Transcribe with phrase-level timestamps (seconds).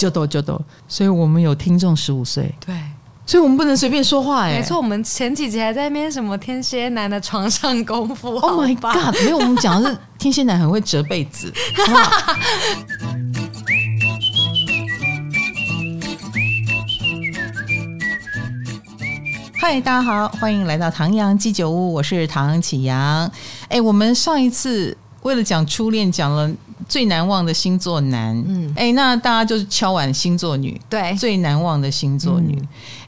[0.00, 0.58] 就都就都，
[0.88, 2.74] 所以我们有听众十五岁，对，
[3.26, 4.52] 所以我们不能随便说话哎。
[4.58, 9.14] 没错，我们前几集还在那边什么天蝎男的床上功夫，Oh my god！
[9.22, 11.52] 没有，我们讲的是 天蝎男很会折被子。
[19.58, 23.30] 嗨，大家好，欢迎来到唐阳鸡酒屋，我是唐启阳。
[23.68, 26.50] 哎，我们上一次为了讲初恋，讲了。
[26.88, 32.58] 最难忘的星座男，嗯，哎、欸，那大家就是敲碗星座女，对，最难忘的星座女，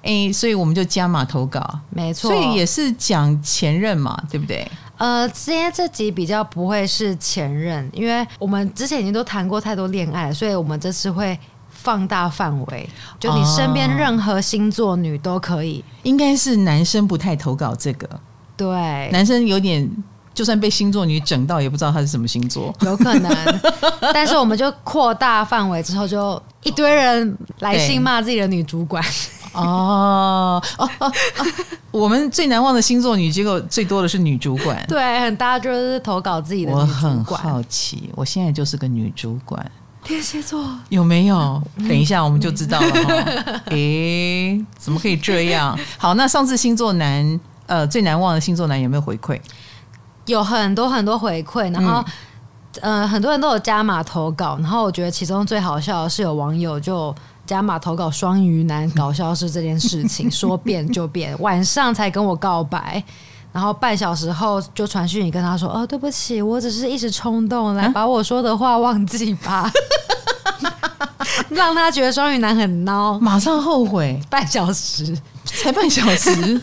[0.03, 0.27] 哎、嗯。
[0.27, 4.67] 欸，所以我们就加码投稿，没错，所以也是讲前任嘛，对不对？
[4.99, 15.83] 呃，今天这集比较不会是前任，因为我们之前已经都谈过太多恋爱，所以我们这次会放大范围，就你身边任何星座女都可以。
[15.87, 18.09] 哦、应该是男生不太投稿这个，
[18.57, 19.91] 对，男生有点。
[20.35, 23.61] 就算被星座女整到，也不知道她是什么星座，有可能。
[24.15, 29.03] 但是我们就扩大范围之后，就一堆人来信骂自己的女主管。
[29.53, 31.13] 哦哦哦！
[31.91, 34.83] 我们最难忘的星座女，结果最多的是女主管。
[34.89, 37.25] 对，很大就是投稿自己的女主管。
[37.29, 39.71] 我很好奇，我现在就是个女主管。
[40.03, 41.63] 天蝎座有没有？
[41.81, 42.87] 等一下我们就知道了。
[43.67, 45.79] 哎、欸，怎么可以这样？
[45.99, 49.39] 好，那上次星座男，呃，最难忘的星座男有没有回馈？
[50.27, 52.05] 有很多很多回馈，然后，
[52.81, 63.03] 嗯、呃，很多人都有加码投稿，然后我觉得其中最好笑的是有网友就加码投稿双鱼男搞消失这件事情， 说变就变，晚上才跟我告白，
[63.53, 69.71] 然后半小时后就传讯你跟他说，哦，对不起，我只是一时冲动，来把我说的话忘记吧，
[71.51, 75.19] 让他觉得双鱼男很孬，马上后悔，半小时。
[75.45, 76.61] 才半小时。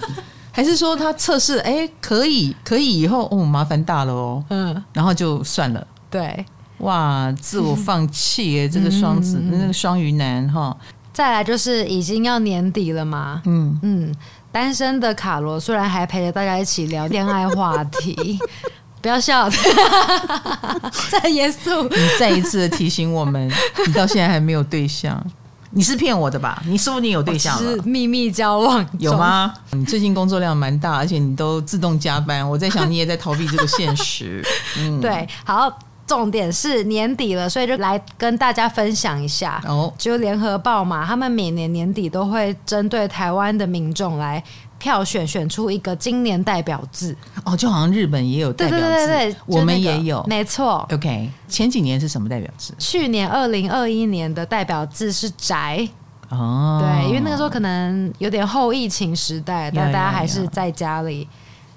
[0.51, 6.45] 还是说他测试，哎、欸，可以，可以，以后哦，麻烦大了哦，嗯，然后就算了，对，
[6.79, 10.75] 哇，自我放弃哎， 这个双子，嗯、那个双鱼男哈，
[11.13, 13.79] 再来就是已经要年底了嘛，嗯。
[13.83, 14.13] 嗯，
[14.51, 18.39] 单身的卡罗虽然还陪着大家一起聊恋爱话题，
[18.99, 19.47] 不要笑，
[21.11, 23.47] 再严肃，你再一次的提醒我们，
[23.85, 25.23] 你到现在还没有对象。
[25.71, 26.61] 你是骗我的吧？
[26.65, 27.75] 你说你有对象了？
[27.75, 29.53] 是秘密交往有吗？
[29.71, 32.47] 你最近工作量蛮大，而且你都自动加班。
[32.47, 34.43] 我在想，你也在逃避这个现实。
[34.79, 35.27] 嗯，对。
[35.45, 35.71] 好，
[36.07, 39.61] 重点是年底了，所以就来跟大家分享一下。
[39.67, 44.43] 哦，就联合报嘛，他们每年年底都会针对台湾的民众来。
[44.79, 50.87] 票选选出一个今年代表字哦，就好像日本也有代表字，对对对对，我们也有，没错。
[50.91, 52.73] OK，前几年是什么代表字？
[52.79, 55.87] 去年二零二一年的代表字是宅
[56.29, 61.27] 哦，对，因为那个时候可能有点后疫情时代，但大家还是在家里。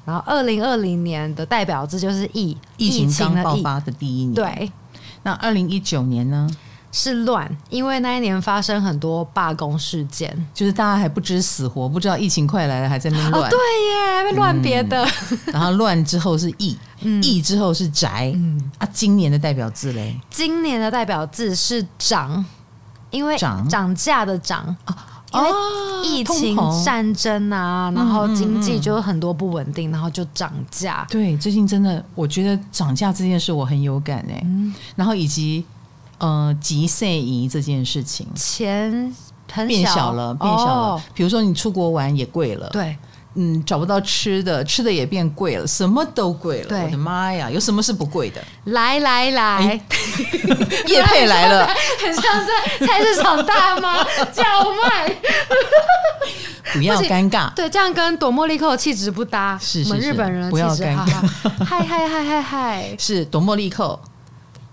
[0.04, 4.34] 然后二零二零年的代表字就是疫，疫情刚爆发的第一年。
[4.34, 4.72] 对，
[5.22, 6.48] 那二零一九年呢？
[6.94, 13.44] 是乱，因为那一年发生很多罢工事件，就是大家还不知死活，不知道疫情快来了，还在那边乱。
[13.44, 15.03] 哦，对耶，还乱别的。
[15.30, 16.76] 嗯、然后乱之后是疫，
[17.22, 18.30] 疫、嗯、之后是宅。
[18.36, 20.20] 嗯啊，今年的代表字嘞？
[20.28, 22.44] 今年的代表字是涨，
[23.10, 24.94] 因为涨涨价的涨啊，
[25.32, 25.48] 因为
[26.04, 26.54] 疫情
[26.84, 31.06] 战争啊，然后经济就很多不稳定，然后就涨价。
[31.09, 34.42] 对，最近真的，我觉得涨价这件事我很有感哎。
[34.44, 35.64] 嗯，然后以及。
[36.22, 39.12] 呃，急剩仪这件事情，钱
[39.53, 41.03] 很变小了，变小了。
[41.12, 42.97] 比如说你出国玩也贵了，对，
[43.34, 46.84] 嗯，找不到吃的，吃的也变贵了，什么都贵了。
[46.84, 48.41] 我的妈呀，有什么是不贵的？
[48.66, 49.81] 来来来，
[50.87, 51.66] 业配来了，
[52.00, 54.44] 很像在菜市场大妈 叫
[54.87, 55.16] 卖，
[56.75, 57.53] 不要尴尬。
[57.54, 59.59] 对，这样跟朵茉莉蔻气质不搭。
[59.60, 61.65] 是是是，我们日本人不要尴尬。
[61.65, 63.99] 嗨嗨嗨嗨嗨，是朵茉莉蔻。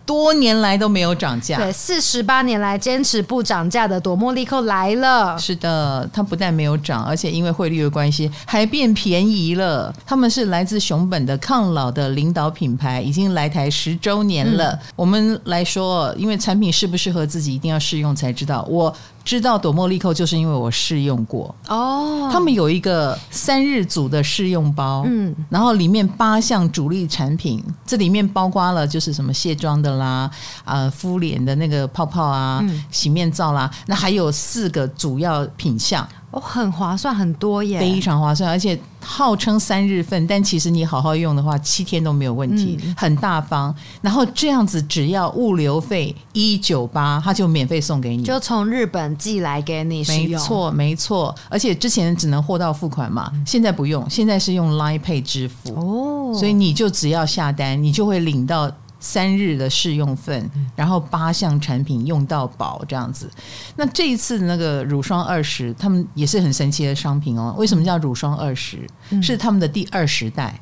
[0.09, 5.38] 多年来都没有涨价，对，四十八年来坚持不涨价的朵茉莉蔻来了。
[5.38, 9.94] 是的，它不但没有涨，而且因为汇率的关系还变便宜了。
[10.08, 14.72] 他们是来自熊本的抗老的领导品牌，已经来台十周年了。
[14.72, 18.66] 嗯、我们来说，因为产品适不适合自己，一定要试用才知道。
[18.68, 18.92] 我。
[19.29, 21.54] 知道朵茉莉蔻就是因为我试用过。
[21.68, 30.27] 哦，他们有一个三日组的试用包，嗯，然后里面八项主力产品，这里面包括了就是什么卸妆的啦，
[30.65, 36.07] 呃，敷脸的那个泡泡啊，嗯、洗面皂啦，那还有四个主要品项。
[36.31, 43.74] 哦，很划算，很多耶，非常划算，而且号称三日份，但其实你好好用的话，七天都没有问题，嗯、很大方。
[44.02, 50.31] 然后这样子，只要物流费一九八，他就免费送给你，就从日本寄来给你使用。
[50.31, 51.36] 没错，没错。
[51.50, 63.30] 而且之前只能货到付款嘛，现在不用，现在是用 Line Pay 支付哦，所以你就只要下单，你就会领到三日的试用份，然后八项产品用到饱这样子。
[63.75, 67.56] 那这一次那个乳霜二十，他们也是很神奇的商品哦。
[67.57, 68.88] 为什么叫乳霜二十？
[69.22, 70.60] 是他们的第二十代。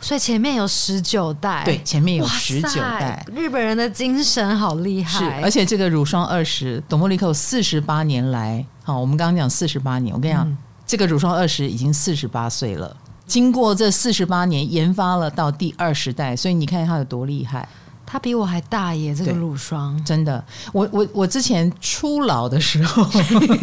[0.00, 3.26] 所以前面有十九代，对，前面有十九代。
[3.34, 10.56] 日本人的精神好厉害，是，而且这个乳霜二十，董莫利蔻四十八年来，好，我们刚刚讲四十八年，我跟你讲，嗯、
[10.86, 12.96] 这个乳霜二十已经四十八岁了，
[13.28, 17.68] 经过这四十八年研发了到第二十代，所以你看它有多厉害。
[18.10, 19.14] 它比我还大耶！
[19.14, 23.06] 这个乳霜真的，我我我之前初老的时候，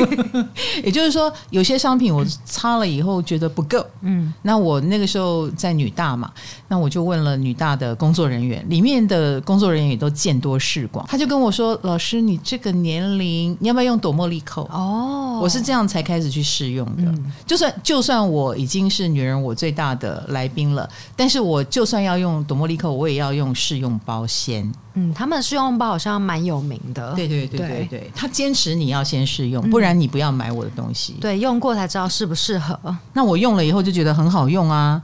[0.86, 6.32] 也就是说，有些商品我擦了以后觉得不够，嗯，那我那个时候在女大嘛，
[6.68, 17.02] 那我就问了女大的工作人员，里面的工作人员也都见多识广，他就跟我说：“老师，你这个年龄，你要不要用朵茉莉蔻？”哦，我是这样才开始去试用的。
[17.02, 24.24] 嗯、就算就算我已经是女人我最大的来宾了，但是我就算要用朵茉莉蔻，我也要用试用包。
[24.36, 31.14] 先，嗯，他们试用包好像蛮有名的，对对对对对，他坚持你要先试用，不然你不要买我的东西。
[31.22, 32.78] 对，用过才知道适不适合。
[33.14, 35.02] 那我用了以后就觉得很好用啊，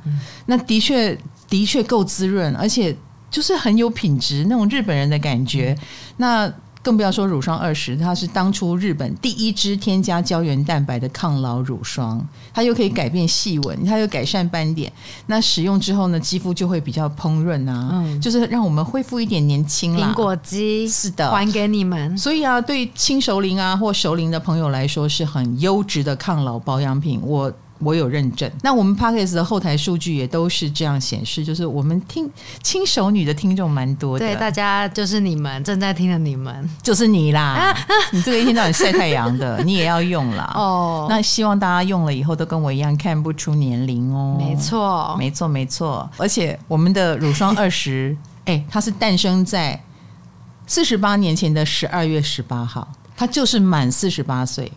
[0.48, 1.18] 那的确
[1.50, 2.94] 的确够滋润，而且
[3.30, 5.74] 就是很有品质，那种日本人的感觉。
[6.18, 6.52] 那
[6.84, 14.92] 更不要说乳霜二十，它是当初日本第一支添加胶原蛋白的抗老乳霜，它又可以改变细纹，它又改善斑点。
[15.28, 20.08] 那使用之后呢，肌肤就会比较烹润啊，嗯，就是让我们恢复一点年轻啦。
[20.08, 22.18] 苹果肌是的，还给你们。
[22.18, 27.22] 所以啊，对轻熟龄啊或熟龄的朋友来说，是很优质的抗老保养品。
[27.24, 27.52] 我。
[27.84, 32.30] 我有认证，那我们 Podcast 的后台数据也都是这样显示，就是我们听
[32.62, 34.26] 轻熟女的听众蛮多的。
[34.26, 37.42] 对，大家就是你们正在听的你们，就是你啦。
[37.42, 37.78] 啊啊、
[38.12, 40.52] 你这个一天到晚晒太阳的， 你也要用啦。
[40.56, 41.08] 哦。
[41.10, 44.36] 那希望大家用了以后都跟我一样看不出年龄哦。
[44.40, 46.10] 没错，没错，没错。
[46.18, 49.82] 而且我们的乳霜二十， 哎，它是诞生在
[50.68, 52.88] 四十八年前的十二月十八号，
[53.18, 54.72] 它就是满四十八岁。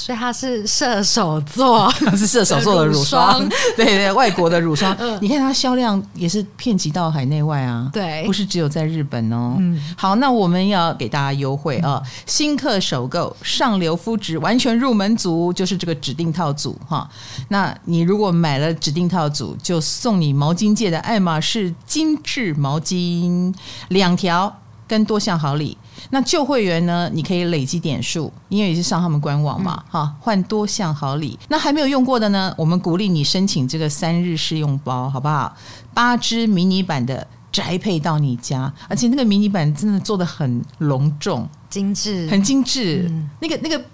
[0.00, 4.96] 所以它是射手座， 它是射手座的乳霜， 对对，外国的乳霜。
[5.20, 9.56] 你看它销量也是遍及到海内外啊，对，不是只有在日本哦。
[9.58, 17.06] 嗯，好，那我们要给大家优惠啊，新客首购上流肤质完全入门组就是这个指定套组哈。
[17.48, 23.54] 那你如果买了指定套组，就送你毛巾界的爱马仕精致毛巾
[23.88, 24.56] 两条
[24.88, 25.76] 跟多项好礼。
[26.08, 27.10] 那旧会员呢？
[27.12, 31.38] 你可以累积点数，因为也是上他们官网嘛，哈、嗯，换多项好礼。
[31.48, 32.54] 那还没有用过的呢？
[32.56, 35.54] 我们鼓励你申请这个三日试用包，好不好？
[35.92, 43.06] 八支迷你版的宅配到你家，而且那个迷你版真的做的很隆重、精致，很精致。
[43.10, 43.84] 嗯、那个那个。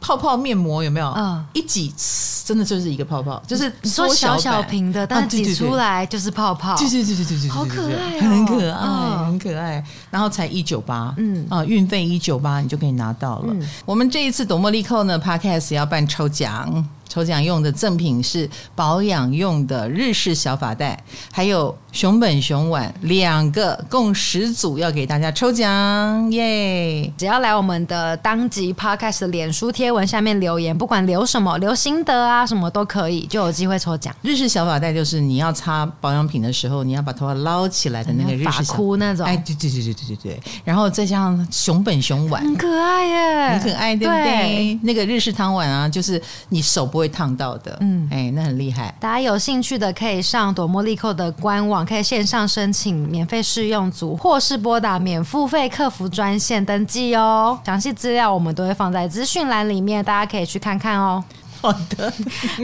[0.00, 1.08] 泡泡面膜有没有？
[1.16, 1.92] 嗯，一挤
[2.44, 6.74] 真的就是一个泡泡，就是你说小小瓶的，但是挤出来就是泡泡。
[6.76, 9.84] 对对对对对对，好可爱，很可爱，很可爱。
[10.10, 13.54] 然后才一九八，嗯啊，运费一九八，你就可以拿到了。
[13.84, 16.88] 我们这一次朵茉莉蔻呢，Podcast 要办抽奖。
[17.10, 20.98] 抽奖用的赠品是保养用的日式小发带，
[21.32, 27.12] 还有熊本熊碗两个，共十组要给大家抽奖耶！
[27.18, 34.14] 只要来我们的当集 Podcast 的脸书贴文下面留言，不管留什么，留心得啊什么都可以，就有机会抽奖。
[34.22, 39.26] 日式小发带就是你要擦保养品的时候，你要把头发捞起来的那个日式发箍那种。
[39.26, 40.40] 哎，对对对对对对对。
[40.64, 44.24] 然后再加上熊本熊碗，很可爱耶，很可爱，对不对？
[44.24, 48.94] 对那个日式汤碗啊，就是你手不会烫到的，嗯，哎，那很厉害。
[49.00, 57.58] 大家有兴趣的可以上朵茉莉蔻的官网，可以线上申请免费试用组，或是拨打免付费客服专线登记哦。
[57.64, 61.24] 详细资料我们都会放在资讯栏里面，大家可以去看看哦。
[61.60, 62.12] 好的，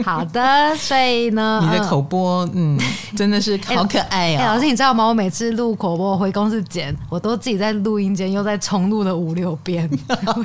[0.03, 2.79] 好的，所以呢，你的口播，嗯，
[3.15, 4.39] 真的是好可爱哦。
[4.39, 5.05] 哎，老师，你知道吗？
[5.05, 9.89] 我每次录口播，我回公司剪，我都自己在录音间又在重录了五六遍。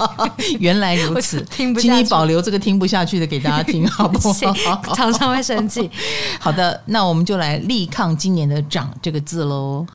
[0.60, 4.94] 原来如此， 听不下去，请你保留这个听不下去的给大家听，好不好？
[4.94, 5.90] 常常会生气。
[6.38, 9.86] 好的，那我们就来力抗今年的“长”这个字喽。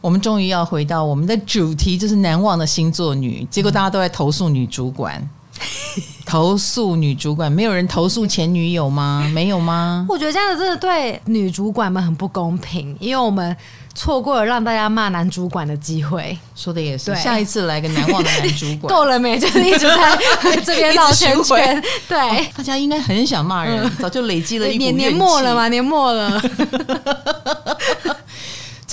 [0.00, 3.46] 我们终于要回到我们的主题，就是难忘的星座女。
[3.50, 5.26] 结果大家都在投诉女主管。
[6.26, 9.30] 投诉女主管，没有人投诉前女友吗？
[9.32, 10.06] 没有吗？
[10.08, 13.56] 我觉得这样子真的对女主管们很不公平，因为我们
[13.94, 16.36] 错过了让大家骂男主管的机会。
[16.56, 19.38] 说的也是，对下一次来个难忘的男主管， 够了没？
[19.38, 20.18] 就是一直在
[20.64, 21.82] 这边绕圈圈。
[22.08, 26.42] 对、哦，大家应该很想骂人，嗯、早就累积了一年年末了嘛，年末了。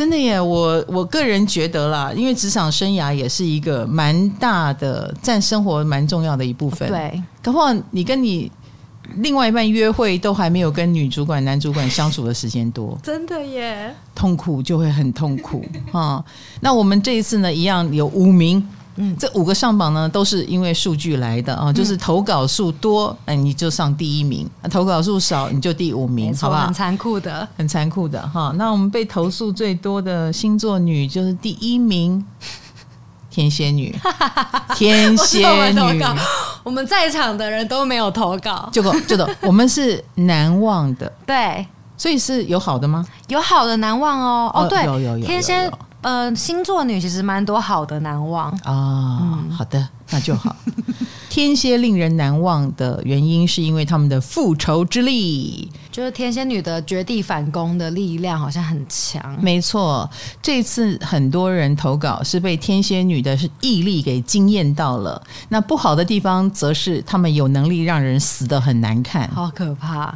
[0.01, 6.89] 真的耶，我我个人觉得啦，因为职场生涯也是一个蛮大的占生活蛮重要的一部分。
[6.89, 8.51] 对，搞不好你跟你
[9.17, 16.25] 另外一半约会都还没有跟女主管、男主管相处的时间多，真的耶，痛苦就会很痛苦啊。
[16.61, 18.67] 那我们这一次呢，一样有五名。
[18.95, 26.65] 嗯，这五个上榜呢，都是因为数据来的啊，就是投稿数多，哎，你就上第一名；投稿数少，你就第五名，好吧？
[26.65, 28.53] 很残酷的，很残酷的哈。
[28.57, 32.23] 那我们被投诉最多的星座女就是第一名，
[33.29, 33.97] 天蝎女，
[34.75, 36.03] 天蝎女。
[36.63, 39.27] 我们在场的人都没有投稿，就够就够。
[39.41, 41.65] 我们是难忘的，对，
[41.97, 43.05] 所以是有好的吗？
[43.29, 44.51] 有好的难忘哦。
[44.53, 45.71] 哦，对，有有有天蝎。
[46.01, 48.71] 呃，星座女其实蛮多好的难忘啊。
[48.71, 50.55] 哦嗯、好的，那就好。
[51.29, 59.41] 天蝎令人难忘的原因，是因为他们的复仇之力，就是天蝎女的绝地反攻的力量好像很强。
[59.41, 60.09] 没错，
[60.41, 65.23] 这次很多人投稿是被天蝎女的毅力给惊艳到了。
[65.47, 70.13] 那不好的地方，则是他们有能力让人死得很难看，好可怕。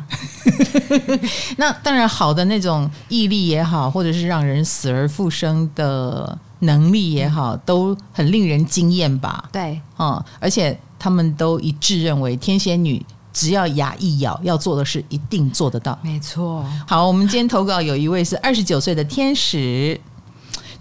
[1.55, 9.45] 那当然，好的那种毅力也好，或者是让人死而复生的能力也好，都很令人惊艳吧？
[9.51, 10.77] 对，嗯，而且。
[10.97, 15.95] 他们都一致认为，天蝎女只要牙一咬，要做的事一定做得到。
[16.01, 16.65] 没错。
[16.87, 19.99] 好，我们今天投稿有一位是二十九岁的天使。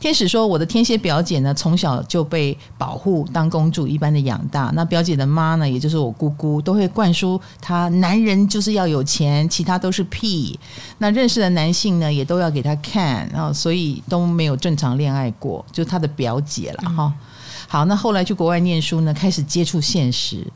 [0.04, 4.70] 天使说：“我的天蝎表姐呢，从小就被保护，当公主一般的养大。
[4.74, 10.60] 那表姐的妈呢，也就是我姑姑，都会灌输她，男人就是要有钱，其他都是屁。
[10.98, 17.04] 那认识的男性呢，也都要给她看，然后所以都没有正常恋爱过，就她的表姐了哈。
[17.04, 17.14] 嗯”
[17.66, 20.46] 好，那后来去国外念书呢，开始接触现实，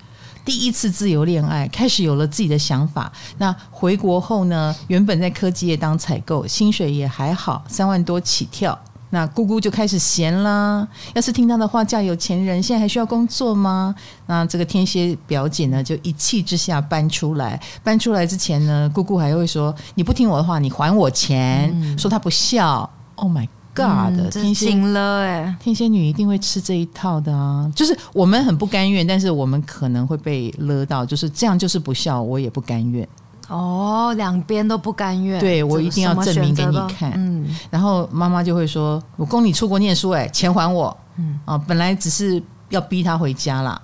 [0.44, 3.10] 第一次自由恋爱，开始有了自己的想法。
[3.38, 8.78] 那回国后呢，原本在科技业当采购，薪水也还好，三万多起跳。
[9.10, 13.94] 那姑姑就开始闲啦，要是听她的话嫁有钱人，现在还需要工作吗？
[14.26, 17.60] 那这个天蝎表姐呢，就一气之下搬出来。
[17.82, 21.70] 搬出来之前呢，姑姑还会说：“你不听我的话，你还我钱。
[21.74, 22.88] 嗯”说她不孝。
[23.14, 23.48] Oh my。
[23.74, 27.70] God、嗯、天蝎了哎，天蝎女一定会吃这一套的啊！
[27.76, 33.08] 就是我们很不甘愿，但是我们可能会被勒到，就是这样就是不孝，我也不甘愿。
[33.48, 37.12] 哦，两边都不甘愿，对，我一定要证明给你看。
[37.16, 43.80] 嗯，然后妈妈就会说：“我供你出国念书，哎，钱还我。”嗯啊，本来只是要逼他回家啦，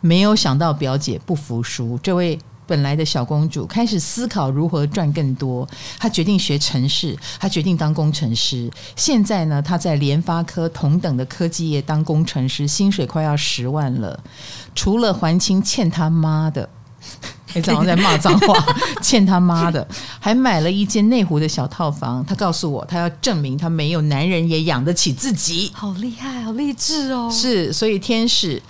[0.00, 2.38] 没有想到表姐不服输，这位。
[2.64, 8.70] 本来的小公主开始思考如何赚更多，她决定学城市，她决定当工程师。
[8.96, 14.18] 现在呢，她在联发科同等的科技业当工程师，薪水快要十万了。
[14.74, 16.66] 除了还清欠他妈的，
[17.54, 18.64] 你早上在骂脏话，
[19.02, 19.86] 欠他妈的，
[20.20, 22.24] 还买了一间内湖的小套房。
[22.26, 25.70] 他告诉我，他要证明他没有男人也养得起自己。
[25.74, 27.30] 好厉害，好励志哦！
[27.30, 28.62] 是，所以天使。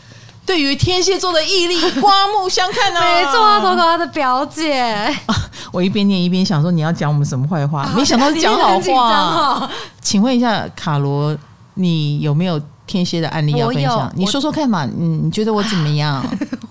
[0.45, 3.01] 对于天蝎座的毅力， 刮目相看啊！
[3.01, 4.73] 没错啊，投稿他的表姐。
[5.27, 5.37] 啊，
[5.71, 7.89] 我一边念一边想说，你要讲我们什么坏话？
[7.95, 9.71] 没想到讲好话。
[10.01, 11.37] 请问一下，卡罗，
[11.75, 12.61] 你有没有
[12.93, 14.13] 天蝎的案例要分享？
[14.15, 14.85] 你说说看嘛。
[14.85, 16.23] 嗯，你觉得我怎么样？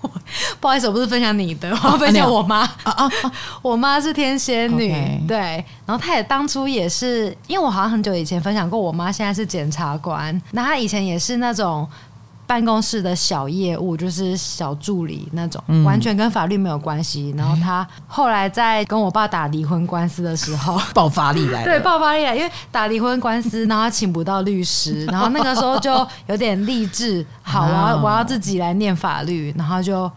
[0.60, 2.60] 不好意思，我不是分享你的，我要分享我妈。
[2.84, 3.10] 啊啊！
[3.60, 4.94] 我妈是天蝎女.
[5.26, 5.36] 对。
[5.84, 10.40] 然后她也当初也是，因为我好像很久以前分享过，我妈现在是检察官。
[10.52, 11.86] 那她以前也是那种。
[12.46, 17.32] 办公室的小业务就是小助理那种，嗯、完全跟法律没有关系。
[17.36, 21.64] 然后他后来在跟我爸打离婚官司的时候， 爆发力来了。
[21.70, 30.10] 对，爆发力来，因为打离婚官司，然后他请不到律师，然后那个时候就有点励志，好，我要我要自己来念法律，然后就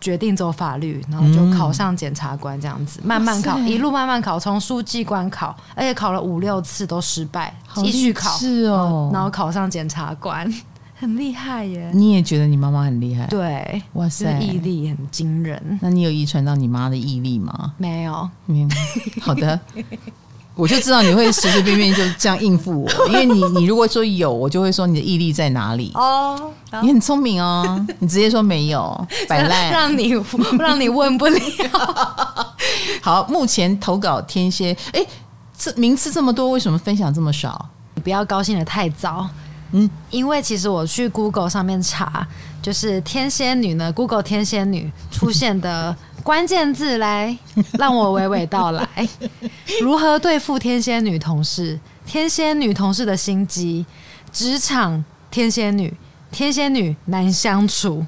[0.00, 10.50] 决定走法律，然后就考上检察官这样子，慢慢考，一路慢慢考，从书记官考，而且考了五六次都失败，继续考，是哦，然后考上检察官。
[10.98, 11.90] 很厉害耶！
[11.92, 13.26] 你也觉得你妈妈很厉害？
[13.26, 15.78] 对，哇塞，毅力很惊人。
[15.82, 17.74] 那你有遗传到你妈的毅力吗？
[17.76, 18.28] 没有。
[18.46, 18.66] 嗯，
[19.20, 19.60] 好的，
[20.56, 25.92] 我就知道你会随随便便就这样应付我， 因为你你如果说有，我就会说你的毅力在哪里？
[25.94, 26.50] 哦，
[26.80, 30.14] 你很聪明哦，你直接说没有， 摆烂，让你
[30.58, 31.40] 让你问不了。
[33.02, 35.04] 好，目前投稿天蝎，哎，
[35.56, 37.68] 这名次这么多，为什么分享这么少？
[37.94, 39.28] 你不要高兴的太早。
[39.72, 42.26] 嗯，因为其实我去 Google 上面查，
[42.62, 47.36] 就是天仙女呢，Google 天仙女出现的 关键字来
[47.78, 48.86] 让我娓娓道来。
[49.82, 51.78] 如何对付天仙女同事？
[52.06, 53.84] 天仙女同事的心机，
[54.32, 55.92] 职场天仙女，
[56.30, 58.06] 天仙女难相处。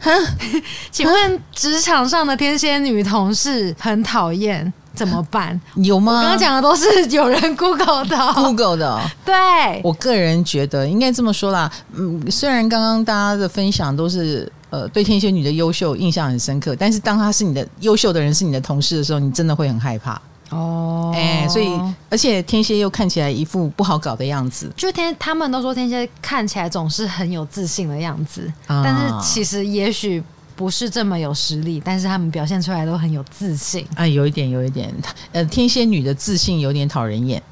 [0.00, 0.10] 哼，
[0.90, 4.72] 请问职场上的天仙女同事很讨厌。
[4.94, 5.58] 怎么办？
[5.76, 6.12] 有吗？
[6.12, 9.00] 我刚刚讲的都是有人 Google 的， Google 的。
[9.24, 9.34] 对，
[9.82, 11.70] 我个人觉得应该这么说啦。
[11.92, 20.20] 嗯，虽然刚刚大家的分享都是呃对天蝎女的优秀印象很深刻，但是当她是你的优秀的人是你的同事的时候，你真的会很害怕
[20.50, 21.12] 哦。
[21.14, 21.68] 哎，所以
[22.08, 30.22] 而且天蝎又看起来一副不好搞的样子，就天他们都说天蝎看起来总是很有自信的样子，啊、但是其实也许。
[30.60, 33.82] 不是这么有实力，但是他们表现出来都很有自信。
[33.96, 34.94] 啊，有一点，有一点，
[35.32, 37.42] 呃，天蝎女的自信有点讨人厌，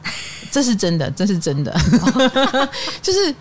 [0.50, 1.74] 这是真的，这是真的，
[3.00, 3.34] 就是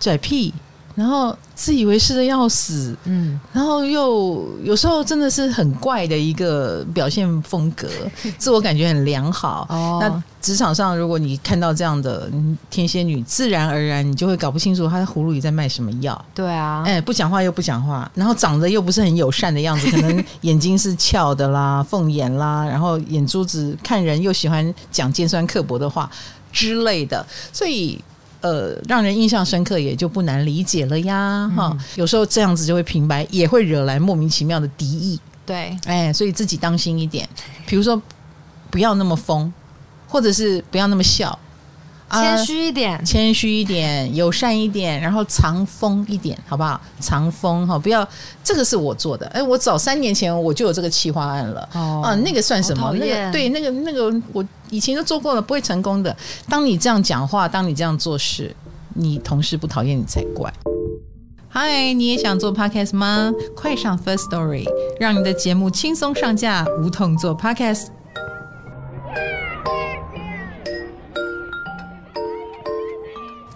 [0.00, 0.52] 拽屁。
[0.94, 7.88] 然后自以为是的要死，嗯，然后又有时候真的是很怪的一个表现风格，
[8.38, 9.66] 自我感觉很良好。
[9.70, 12.30] 哦，那职场上如果你看到这样的
[12.68, 16.24] 天蝎女，自然而然你就会搞不清楚她的葫芦里在卖什么药。
[16.34, 26.10] 对啊，哎，不讲话又不讲话，然后长得又不是很友善的样子，可能眼睛是翘的啦， 凤眼啦，然后眼珠子看人又喜欢讲尖酸刻薄的话
[26.52, 27.98] 之类的，所以。
[28.42, 31.84] 呃，让人印象深刻也就不难理解了呀，哈、嗯。
[31.96, 35.18] 有时候这样子就会平白，也会惹来莫名其妙的敌意。
[35.46, 37.28] 对，哎，所以自己当心一点。
[37.66, 38.00] 比如说，
[38.70, 39.52] 不要那么疯，
[40.06, 41.36] 或者是不要那么笑。
[42.12, 46.80] 谦虚一点，谦虚一点，友善一点，然后藏风一点，好不好？
[47.00, 48.06] 藏风哈，不要
[48.44, 49.26] 这个是我做的。
[49.28, 51.68] 哎，我早三年前我就有这个企划案了。
[51.72, 52.92] 哦，啊，那个算什么？
[52.94, 56.14] 那个对，那个那个我以前都做过了，不会成功的。
[56.48, 58.54] 当你这样讲话，当你这样做事，
[58.94, 60.52] 你同事不讨厌你才怪。
[61.48, 63.32] 嗨，你也想做 Podcast 吗？
[63.54, 64.66] 快上 First Story，
[64.98, 67.88] 让你的节目轻松上架，无痛做 Podcast。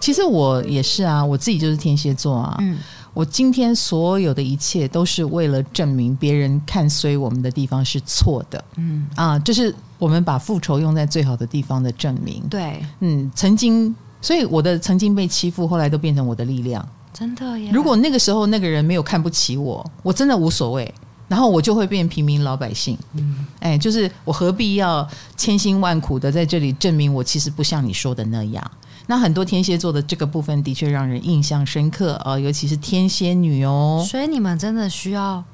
[0.06, 2.56] 其实我也是啊，我自己就是天蝎座啊。
[2.60, 2.78] 嗯，
[3.12, 8.64] 我今天所有的一切都是为了证明别人看衰我们的地方是错的。
[8.76, 12.40] 嗯啊，就是我们把复仇用在最好的地方的证明。
[12.48, 16.88] 对，嗯，曾经，所以我的曾经被欺负，后来都变成我的力量。
[17.12, 17.72] 真的耶！
[17.72, 20.94] 如果那个时候那个人没有看不起我，我真的无所谓，
[21.26, 22.96] 然后我就会变平民老百姓。
[23.14, 25.04] 嗯，哎，就是我何必要
[25.36, 28.70] 千辛万苦的在这里证明我其实不像你说的那样？
[29.06, 34.04] 那很多天蝎座的这个部分的确让人印象深刻啊、呃，尤其是天蝎女哦。
[34.08, 35.44] 所以你们真的需要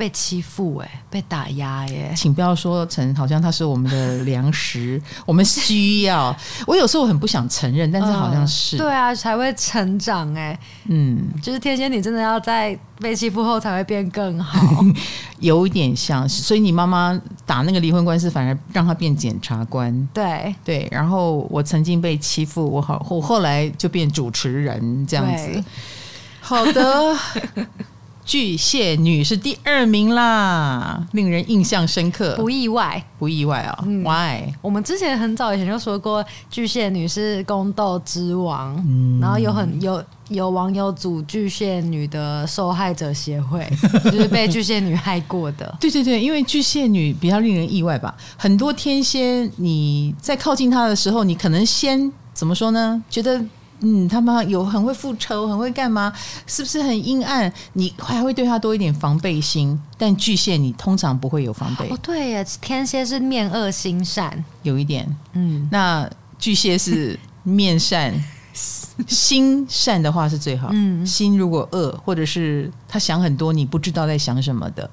[0.00, 2.10] 被欺负哎，被打压耶！
[2.16, 6.34] 请不要说成好像他是我们的粮食， 我们需要。
[6.66, 10.58] 我有时候很不想承认，但是好像是、呃、对啊，才会成长哎。
[10.88, 14.82] 嗯，就是天蝎，你真的要在被欺负后才会变更好。
[15.38, 20.08] 有一点像，所以你妈妈打那个离婚官司，反而让他变检察官。
[20.14, 25.62] 对对，然后我曾经被欺负，我好我后来就变主持人这样子。
[26.40, 27.16] 好的，
[28.30, 34.04] 巨蟹女是第二名啦，令人印象深刻，不意外，不意外啊、哦嗯。
[34.04, 34.54] Why？
[34.62, 40.00] 我们之前很早以前就说过，巨蟹女是宫斗之王，嗯、然后有很有。
[40.28, 43.68] 有网友组巨蟹女的受害者协会，
[44.12, 45.74] 就是被巨蟹女害过的。
[45.80, 48.14] 对对对，因为巨蟹女比较令人意外吧。
[48.36, 53.02] 很多天蝎，你在靠近她的时候，你可能先怎么说呢？
[53.10, 53.44] 觉得
[53.80, 56.12] 嗯，他们有很会复仇，很会干嘛？
[56.46, 57.52] 是不是很阴暗？
[57.72, 59.78] 你还会对他多一点防备心。
[59.96, 61.88] 但巨蟹你通常不会有防备。
[61.90, 65.16] 哦，对呀，天蝎是面恶心善，有一点。
[65.32, 68.14] 嗯，那巨蟹是面善。
[69.06, 74.90] 心善的话是最好，嗯，心如果恶，或者是他想很多，你不知道在想什么的，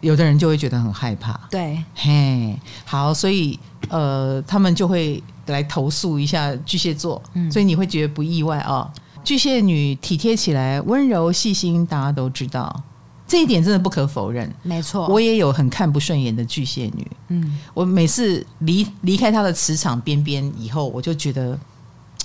[0.00, 1.32] 有的人就会觉得很害怕。
[1.50, 8.90] 对，嘿，好，所以呃，他们就会来投诉一下巨蟹座，嗯，所以你会觉得不意外啊，哦。
[9.22, 12.82] 巨蟹女体贴起来温柔细心，大家都知道
[13.26, 14.50] 这一点，真的不可否认。
[14.62, 21.58] 没错，我也有很看不顺眼的巨蟹女，嗯，我每次离离开她的磁场边边以后，我就觉得。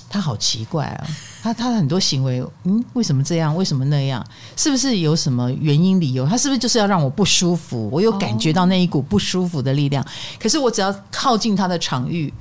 [0.08, 1.06] 她好奇怪啊！
[1.42, 3.54] 他他很多行为，嗯，为什么这样？
[3.56, 4.24] 为什么那样？
[4.54, 6.24] 是不是有什么原因理由？
[6.24, 7.90] 她是不是就是要让我不舒服？
[7.92, 10.06] 我有感觉到那一股不舒服的力量。
[10.38, 12.32] 可是我只要靠近她的场域，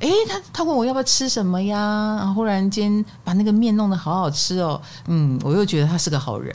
[0.00, 2.16] 诶，他他问我要不要吃什么呀？
[2.18, 6.54] 然后忽然间把那个面弄得好好吃哦，嗯，我又觉得他是个好人。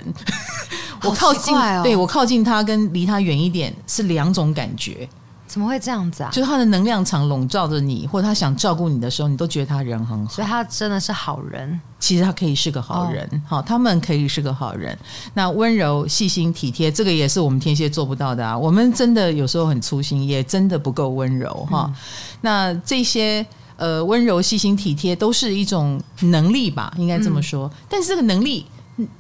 [1.04, 5.08] 我靠近，对，我靠近他跟离他远一点是两种感觉。
[5.56, 6.30] 怎么会这样子啊？
[6.34, 11.80] 就是他的能量场笼罩着你，或者他想照顾你的时候，你都觉得他人很好，所以他真的是好人。
[11.98, 15.00] 其实他可以是个好人，好、哦，他们可以是个好人。
[15.34, 18.58] 那温柔、细心、体贴，这个也是我们天蝎做不到的啊。
[18.58, 21.96] 我们真的有时候很粗心，也真的不够温柔哈、嗯。
[22.41, 23.46] 那这些
[23.78, 27.70] 呃温柔、细心、体贴，都是一种能力吧，应该这么说。
[27.70, 28.65] 嗯、但是这个能力。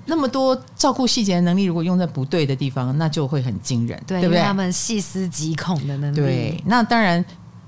[0.05, 4.41] 那么多照顾细节的能力，如果用在不对的地方，那就会很惊人，对，对不对？
[4.41, 6.15] 他们细思极恐的能力。
[6.15, 7.23] 对，那当然，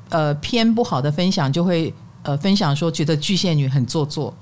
[0.10, 1.94] 呃，偏不好的分享就会
[2.24, 4.34] 呃分享说，觉得巨蟹女很做作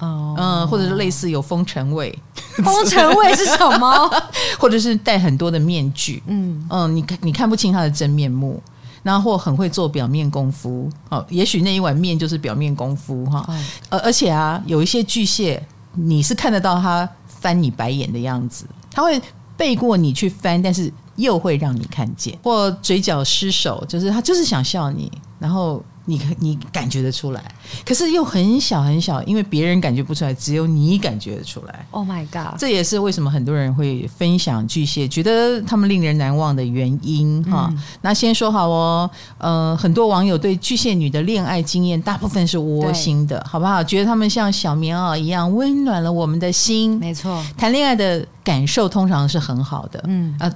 [0.00, 2.16] 哦，嗯，或者是类似有风尘味，
[2.64, 4.10] 风尘味是什么？
[4.58, 6.66] 或者是戴很多的面具，嗯。
[6.68, 8.60] 嗯，你看你看不清她的真面目，
[9.04, 13.54] 然后或很会做表面功夫，哦，也许那一碗面就是表面功夫哈，哦。
[13.90, 19.20] 而而且啊，有一些巨蟹，你是看得到他翻你白眼的样子，他会
[19.56, 25.82] 背过你去翻，但是又会让你看见，或嘴角失手，就是他就是想笑你，然后。
[26.06, 27.42] 你你感觉得出来，
[27.84, 31.86] 可是又很小很小，因为别人感觉不出来，只有你感觉得出来。
[31.90, 32.58] Oh my god！
[32.58, 37.68] 这也是为什么很多人会分享巨蟹，觉得他们令人难忘的原因哈。
[37.70, 43.82] 嗯、 那先说好哦，呃，很多网友对巨蟹女的恋爱经验，大部分是窝心的，好不好？
[43.82, 46.98] 觉得他们像小棉袄一样温暖了我们的心。
[46.98, 50.52] 没错，谈恋爱的感受通常是很好的，嗯啊，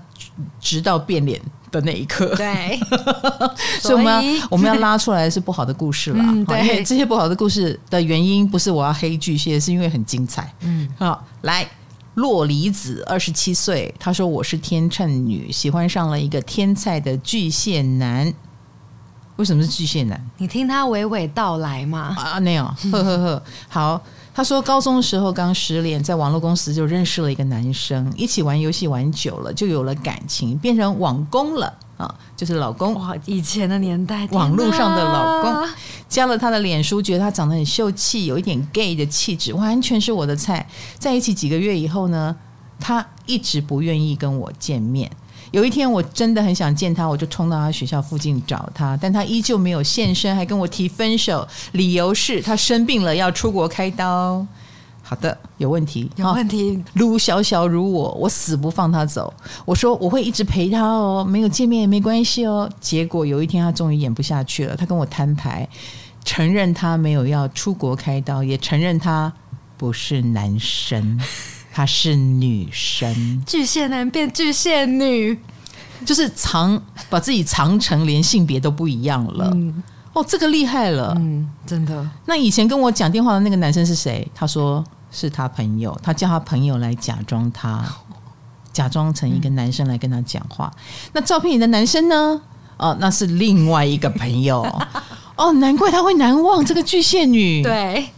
[0.61, 1.41] 直到变脸。
[1.71, 2.79] 的那一刻，对，
[3.81, 10.53] 所以我们要我们要拉出来的是不好的故事了， 嗯、对，因为这些不好的故事的原因不是我要黑巨蟹，是因为很精彩。
[10.61, 11.69] 嗯，好，来，
[12.15, 18.33] 洛离子二十七岁，他说我是天秤女，喜欢上了一个天才的巨蟹男。
[19.37, 20.21] 为什么是巨蟹男？
[20.39, 22.17] 你听他娓娓道来嘛。
[22.19, 24.03] 啊，没有，呵呵呵，好。
[24.39, 32.95] 他说，高中的时候刚失恋，在网络公司就认识了一个男生，一起玩游戏玩久了，就有了感情，变成网工了啊，就是老公。
[32.95, 35.69] 哇，以前的年代，网络上的老公，
[36.09, 40.65] 加了他的脸书，觉得他长得很秀气，有一点 gay 的气质，完全是我的菜。
[41.01, 42.37] 在一起几个月以后呢，
[42.79, 45.11] 他一直不愿意跟我见面。
[45.51, 54.47] 有一天我真的很想见他，我就冲到他学校附近找他，但他依旧没有现身，还跟我提分手，理由是他生病了要出国开刀。
[55.03, 56.85] 好的，有问题，有问题。
[56.93, 59.33] 如小小如我，我死不放他走。
[59.65, 62.71] 我说我会一直陪他哦，没有见面也没关系哦。
[62.79, 65.67] 结果有一天他终于演不下去了，他跟我摊牌，
[66.27, 69.33] 承认他没有要出国开刀，也承认他
[69.79, 71.19] 不是男生。
[71.73, 75.39] 她是女生，巨蟹男变巨蟹女，
[76.05, 79.51] 就是藏把自己藏成连性别都不一样了。
[79.55, 82.09] 嗯、哦，这个厉害了，嗯，真的。
[82.27, 84.29] 那以前跟我讲电话的那个男生是谁？
[84.35, 87.85] 他说是他朋友，他叫他朋友来假装他，
[88.73, 90.73] 假装成一个男生来跟他讲话。
[90.75, 90.81] 嗯、
[91.15, 92.41] 那照片里的男生呢？
[92.77, 94.63] 哦，那是另外一个朋友。
[95.37, 97.63] 哦，难怪他会难忘这个巨蟹女。
[97.63, 98.09] 对。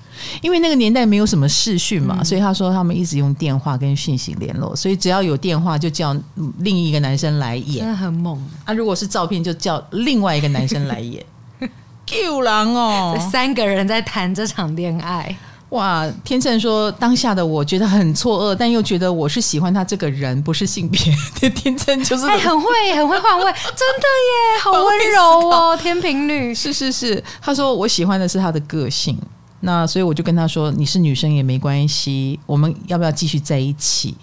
[0.42, 6.16] 因为那个年代没有什么视讯嘛，嗯、所以他说他们一直用电话跟讯息联络，所以只要有电话就叫
[6.59, 8.72] 另一个男生来演，真的很猛啊！
[8.72, 11.24] 如果是照片就叫另外一个男生来演，
[12.06, 15.37] Q 狼哦，三个人在谈这场恋爱，
[15.70, 16.04] 哇！
[16.24, 21.00] 天秤说当下的我觉得很错愕，但又觉得我是喜欢他这个人，不是性别。
[21.50, 29.16] 天秤就是哎，很会很会换位，真的耶，好温柔哦，天平女是是是，他说我喜欢的是他的个性。
[29.60, 34.14] 那所以我就跟他说：“你是女生也没关系，我们要不要继续在一起？”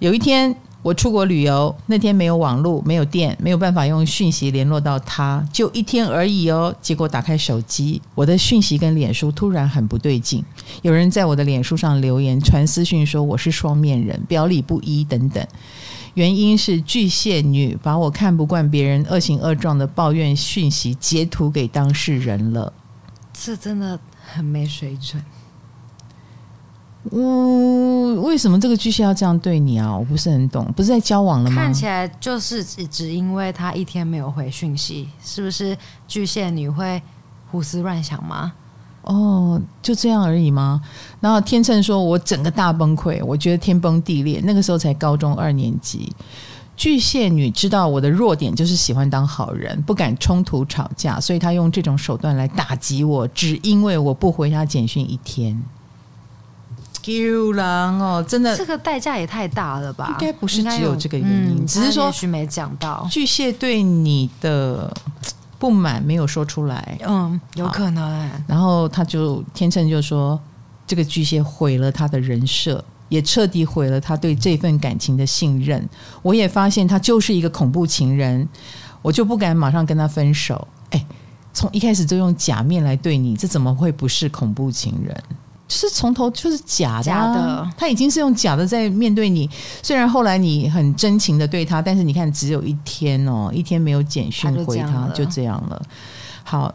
[0.00, 6.74] 有一天我出国旅游，那天没有网络，没有电，没有办法用讯息联络到他，就一天而已哦。
[6.80, 10.44] 结果打开手机，我的讯息跟脸书突然很不对劲，
[10.82, 15.44] 有人在我的脸书上留言传私讯说我是双面人，表里不一等等。
[16.14, 22.72] 原因是巨蟹女把我看不惯别人恶行恶状的抱怨讯息截图给当事人了。
[23.44, 23.98] 这真的
[24.32, 25.22] 很没水准。
[27.10, 29.96] 嗯，为什么这个巨蟹要这样对你啊？
[29.96, 30.64] 我不是很懂。
[30.76, 31.62] 不是在交往了吗？
[31.62, 37.00] 看起来就是只只因为他一天没有回讯息，是不是巨蟹女会
[37.50, 38.52] 胡思乱想吗？
[39.02, 40.82] 哦，就这样而已吗？
[41.20, 44.42] 然后天秤说：“我整个大崩溃，我觉得天崩地裂。
[44.44, 46.12] 那个时候才高中二年级。”
[46.78, 55.60] 巨蟹女知道我的弱点就是喜欢当好人，不敢冲突吵架，所以她用这种手段来打击我，只因为我不回她简讯一天。
[57.02, 60.08] 丢狼哦，真的，这个代价也太大了吧？
[60.10, 64.94] 应该不是只有这个原因，嗯、只是说也许没讲到巨蟹对你的
[65.58, 66.98] 不满没有说出来。
[67.04, 68.30] 嗯，有可能。
[68.46, 70.38] 然后他就天秤就说，
[70.86, 72.84] 这个巨蟹毁了他的人设。
[73.08, 75.88] 也彻底毁了他对这份感情的信任。
[76.22, 78.48] 我也发现他就是一个恐怖情人，
[79.02, 80.66] 我就不敢马上跟他分手。
[80.90, 81.06] 哎，
[81.52, 85.16] 从一开始就用假面来对你，这怎么会不是恐怖情人？
[85.66, 87.70] 就是从头就是假的啊，假的。
[87.76, 89.48] 他已经是用假的在面对你。
[89.82, 95.82] 虽然后来你很真情的对他，但是你看只有一天哦，一天没有简讯回他，就这样了。
[96.44, 96.74] 好，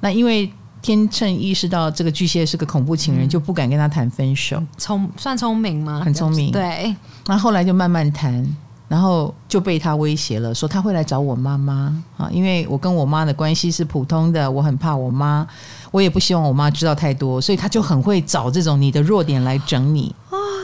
[0.00, 0.50] 那因为。
[0.84, 4.62] 天秤意识到这个巨蟹是个恐怖情人，嗯、就不敢跟他谈分手。
[4.76, 6.02] 聪算聪明吗？
[6.04, 6.52] 很聪明。
[6.52, 6.94] 对，
[7.24, 8.46] 那后，后来就慢慢谈，
[8.86, 15.46] 然后就被他威胁了，说他会来找我妈妈啊，因为我跟我妈的关系是普通的，我很怕我妈，
[15.90, 20.14] 我也不希望我妈知道太多，所以他就很会找这种你的弱点来整你。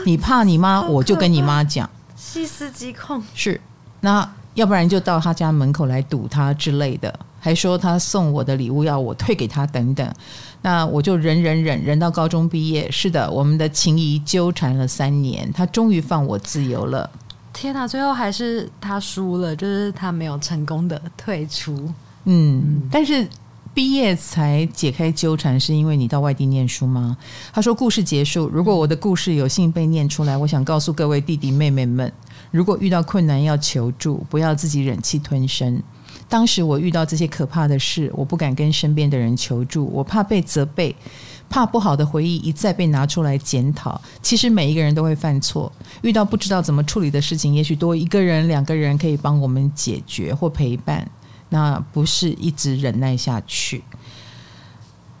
[0.05, 3.23] 你怕你妈，我就跟你妈讲，细思极恐。
[3.33, 3.59] 是，
[4.01, 10.09] 那要不然就到他家门口来堵他之类的，还说他送我的礼物要我退给他等等。
[10.61, 12.89] 那我就忍忍忍忍到高中毕业。
[12.91, 17.09] 是的，我们的情谊纠缠了三年，他终于放我自由了。
[17.51, 21.91] 天哪，最后还是他输了，就是他没有成功的退出。
[22.25, 23.27] 嗯，但是
[23.73, 27.17] 毕业才解开纠缠，是因为你到外地念书吗？
[27.51, 28.47] 他说故事结束。
[28.47, 32.11] 如果我的故事有幸被念出来，我想告诉各位弟弟妹妹们：
[32.51, 35.81] 如果遇到困难要求助，不要自己忍气吞声。
[36.31, 40.95] 当时我遇到这些可怕的事，我不敢跟身边的人求助，我怕被责备。
[41.49, 43.99] 怕不好的回忆一再被拿出来检讨。
[44.21, 45.69] 其实每一个人都会犯错，
[46.01, 51.05] 遇到不知道怎么处理的事情，也许多一个人、两个人可以帮我们解决或陪伴。
[51.49, 53.83] 那不是一直忍耐下去。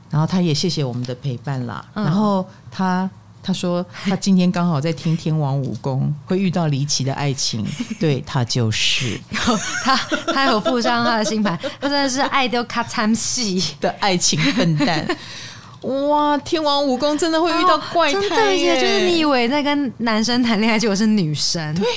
[0.09, 1.85] 然后他也谢谢我们的陪伴啦。
[1.95, 3.09] 嗯、然后他
[3.43, 7.65] 他说他今天刚好在听天王武功，会遇到离奇的爱情。
[7.99, 9.19] 对，他就是
[9.83, 9.95] 他，
[10.33, 13.41] 他有附上他的星盘，他真的是爱到卡惨死
[13.79, 15.05] 的爱情笨蛋。
[15.81, 16.37] 哇！
[16.37, 18.77] 天王武功真的会遇到怪胎耶！
[18.77, 21.87] 哦、就是你以为在跟男生谈恋爱，结果是女生，对，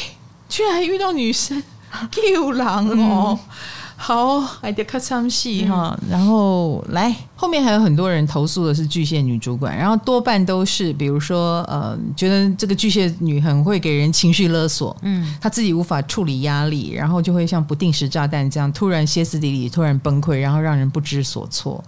[0.48, 1.62] 居然还遇到女生，
[2.10, 3.38] 救狼哦！
[3.38, 3.48] 嗯、
[3.96, 5.98] 好，还得看唱戏哈。
[6.10, 21.82] 然后来后面还有很多人投诉的是巨蟹女主管，然后多半都是比如说呃，觉得这个巨蟹女很会给人情绪勒索，嗯，她自己无法处理压力，然后就会像不定时炸弹这样突然歇斯底里，突然崩溃，然后让人不知所措。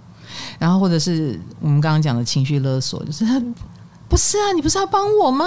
[0.59, 3.41] 然后，或者是我们刚刚讲的情绪勒索，就是他
[4.09, 5.47] 不是啊，你不是要帮我吗？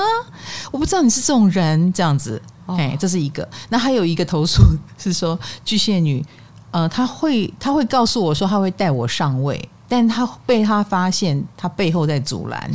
[0.71, 3.47] 我不知道你是这种人，这样子，哎、哦，这是一个。
[3.69, 4.63] 那还有一个投诉
[4.97, 6.25] 是说，巨蟹女，
[6.71, 12.71] 呃，他会，他会告诉我说，他会带我上位，但他被他发现，他背后在阻拦。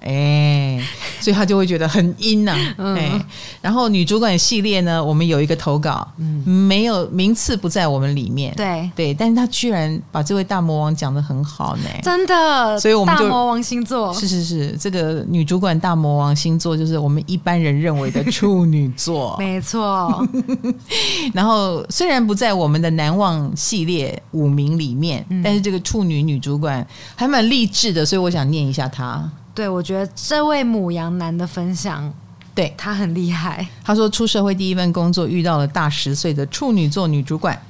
[0.00, 0.80] 哎，
[1.20, 2.94] 所以他就会觉得很阴呐、啊。
[2.96, 3.24] 哎、嗯，
[3.60, 8.54] 然后女主管系列呢，我们有一个投稿，嗯、没有名次不在我们里面。
[8.54, 12.78] 对对，但是他居然把这位大魔王讲的很好呢，真的。
[12.78, 20.26] 所以我们就大魔王星座是是是，这个女主管大魔王星座就是我们一般人认为的处女座， 没错。
[21.34, 29.28] 然后虽然不在我们的难忘系列五名里面，嗯、但是这个处女女主管还蛮励志的，所以我想念一下她。
[29.58, 32.14] 对，我觉得这位母羊男的分享，
[32.54, 33.66] 对他很厉害。
[33.82, 37.60] 他说，出社会第一份工作遇到了大十岁的处女座女主管，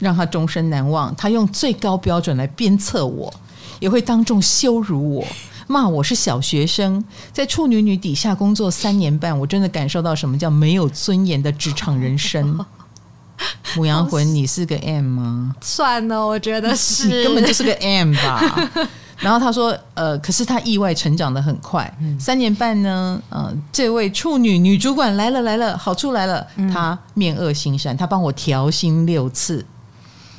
[0.00, 1.14] 让他终身难忘。
[1.14, 3.32] 他用最高标准来鞭策我，
[3.78, 5.24] 也会当众羞辱我，
[5.68, 7.04] 骂我是小学生。
[7.32, 12.58] 在处女女底下工作三年半，我真的感受到什么叫没有尊严的职场人生。
[13.76, 15.54] 母羊魂，你是个 M 吗？
[15.60, 18.70] 算了，我觉得是，你根本就是个 M 吧。
[19.18, 29.64] 然后他说：“呃，可是他意外成长的很快，嗯、三年半呢，呃，这位处女女主管来了来了，好处来了，嗯、他面恶心善，他帮我调薪六次。”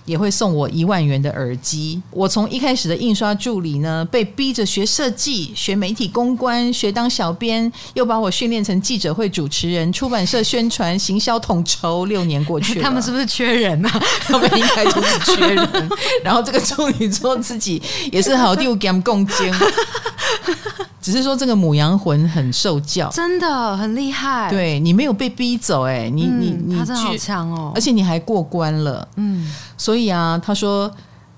[0.10, 2.02] 也会送我一万元的耳机。
[2.10, 12.00] 我从一开始的印刷助理呢，被逼着学设计、学媒体公关、学当小编，又把我训练成记者会主持人、出版社宣传、行销统筹。
[12.10, 14.02] 六年过去了， 他们是不是缺人啊？
[14.26, 15.90] 他们应该就是缺人。
[16.24, 17.80] 然后这个处女座自己
[18.12, 19.54] 也是好丢给共经，
[21.02, 24.50] 只是说这个母羊魂很受教，真的很厉害。
[24.50, 29.54] 对，你没有被逼走，哎，你你你，他真的好强哦，而且你还过关了，嗯。
[29.80, 30.92] 所以啊，他说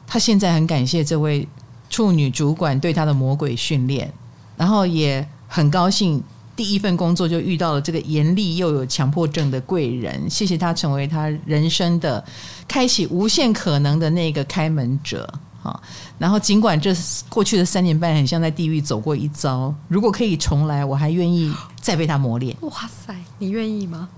[0.08, 1.48] 他现在很感谢这位
[1.92, 4.12] 处女主管对他的魔鬼训练，
[4.58, 6.22] 然后也很高兴
[6.56, 12.24] 第一份工作就遇到了这个严厉又有强迫症的贵人，谢谢他成为他人生的
[12.68, 15.80] 开启无限可能的那个开门者啊。
[16.18, 16.92] 然后尽管这
[17.30, 22.58] 过去的三年半很像在地狱走过一遭，如果可以重来，我还愿意再被他磨练。
[22.62, 24.10] 哇塞，你愿意吗？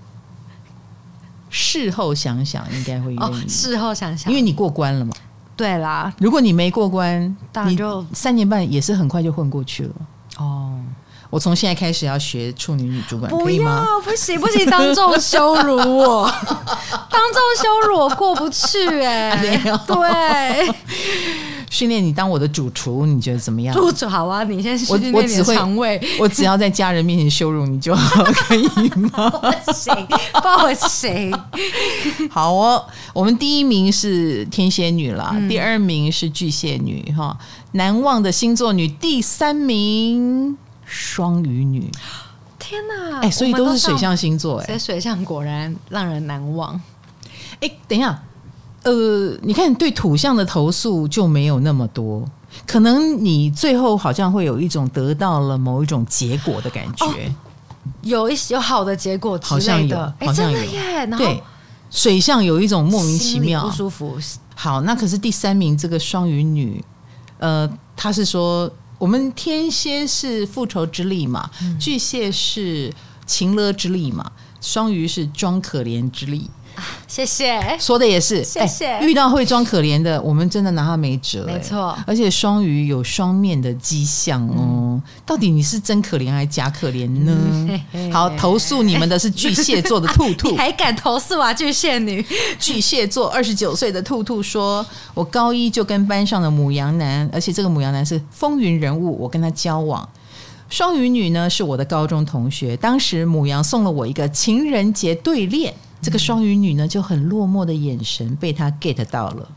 [1.53, 3.17] 事后想想，应该会愿意。
[3.19, 5.13] 哦，事后想想，因为你过关了嘛。
[5.55, 9.93] 对啦，如果你没过关，当然就三年半也是很快就混过去了。
[10.39, 10.73] 哦，
[11.29, 14.01] 我从现在开始要学处女女主管，不要？
[14.03, 16.25] 不行不行，当众羞辱我，
[17.07, 19.77] 当众羞辱我过不去哎、欸。
[19.85, 20.75] 对。
[21.73, 23.75] 训练你当我的主厨，你觉得怎么样？
[23.75, 25.99] 主厨好啊，你先训练你的肠胃。
[26.19, 29.27] 我只要在家人面前羞辱你就好，可以吗？
[29.65, 31.35] 不行，不行。
[32.29, 37.35] 好哦，我们第一名是天蝎女啦，嗯、第二名是巨蟹女哈，
[37.71, 40.55] 难忘的星座女第三名
[40.85, 41.89] 双鱼女。
[42.59, 43.19] 天天哪！
[43.21, 46.79] 哎，所以都是水象星座，哎，水象果然让人难忘。
[47.59, 48.23] 哎，等一下，
[48.83, 52.25] 呃，你看对土象的投诉就没有那么多，
[52.67, 57.13] 可能你最后好像会有一种得到了某一种结果的感觉，哦、
[58.01, 61.07] 有一些有好的结果之类的，好像有，好像有耶。
[61.17, 61.41] 对，
[61.89, 64.17] 水象有一种莫名其妙不舒服。
[64.53, 66.83] 好，那可是第三名这个双鱼女，
[67.39, 72.93] 呃，她是说我们天蝎是复仇之力嘛，嗯、巨蟹是
[73.25, 76.49] 情勒之力嘛，双鱼是装可怜之力。
[77.07, 78.43] 谢谢，说的也是。
[78.43, 78.87] 谢谢。
[78.87, 81.45] 欸、遇到会装可怜的，我们真的拿他没辙。
[81.45, 84.55] 没错，而且双鱼有双面的迹象哦。
[84.57, 87.31] 嗯、到底你是真可怜还是假可怜呢？
[87.31, 91.53] 嗯、嘿嘿好，投诉你们的是巨蟹座的兔兔， 你还敢投诉啊？
[91.53, 92.25] 巨蟹女，
[92.57, 94.83] 巨蟹座二十九岁的兔兔说
[95.13, 100.07] ：“我高一就跟班上的母羊男，而且这个母羊男是风云人物，我跟他交往。
[100.69, 105.71] 双鱼女呢是我的高中同学，当时母羊送了我一个情人节对联。”
[106.03, 109.49] 这个双鱼女呢，就很落寞的眼神被他 get 到了，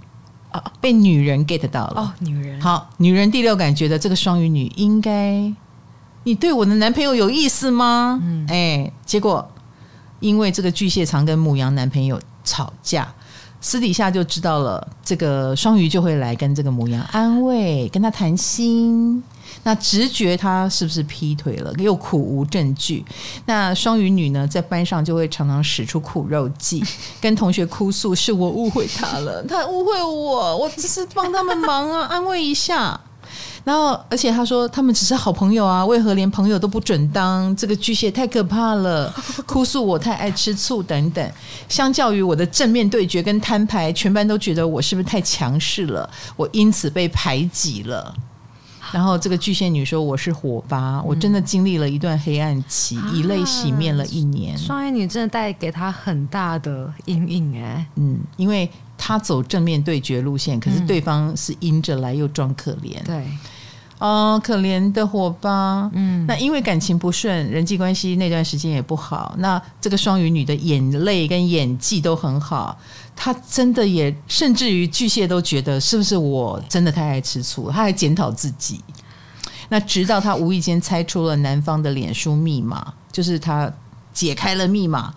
[0.52, 2.00] 啊，被女人 get 到了。
[2.00, 2.60] 哦，女人。
[2.60, 5.52] 好，女人第六感觉得这个双鱼女应该，
[6.22, 8.20] 你对我的男朋友有意思吗？
[8.22, 9.46] 嗯，哎，结果
[10.20, 13.12] 因为这个巨蟹常跟母羊男朋友吵架，
[13.60, 19.22] 私底下就知道了，这个双鱼就会来跟这个母羊安慰，跟他谈心。
[19.62, 21.72] 那直觉他是不是劈腿了？
[21.78, 23.04] 又苦无证据。
[23.46, 26.82] 那双鱼女呢，在班上就会常常使出苦肉计，
[27.20, 33.00] 跟同学哭诉：“是我误会他了，他误会我，我只是帮他们忙啊，安慰一下。”
[33.66, 37.54] 然后，而且他说他们只是好朋友啊，为何连朋友都不准当？
[37.56, 39.12] 这个巨蟹太可怕了，
[39.44, 41.32] 哭诉我太爱吃醋等等。
[41.68, 46.08] 相较于我的正面对决跟摊牌，全班都觉得我是不是太强势了？
[46.36, 48.14] 我因此被排挤了。
[48.92, 54.56] 然后这个巨蟹女说：“我是火八，我真的经历了一段黑暗期，以泪洗面了一年。
[54.56, 63.26] 双鱼女真的带给她很大的阴影哎，嗯，因为她走正面对决路线，可是对方是阴着来又装可怜，对，
[63.98, 72.78] 哦，可怜的火吧，嗯，那因为感情不顺，人际关系那段时间也不好，那这个双鱼女的眼泪跟演技都很好。”
[73.16, 77.70] 她真的也，甚至于巨蟹都觉得是不是我真的太爱吃醋？
[77.70, 78.78] 她还检讨自己。
[79.70, 83.72] 那直到她无意间猜出了男方的脸书密码，就是她
[84.12, 85.14] 解开了密码，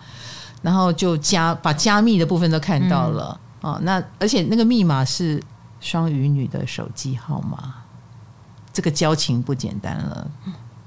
[0.62, 3.80] 然后就加把加密的部分都看到了啊、嗯哦。
[3.82, 5.38] 那而且那个密码是
[5.78, 7.74] 双鱼女的手机号码，
[8.72, 10.30] 这个交情不简单了。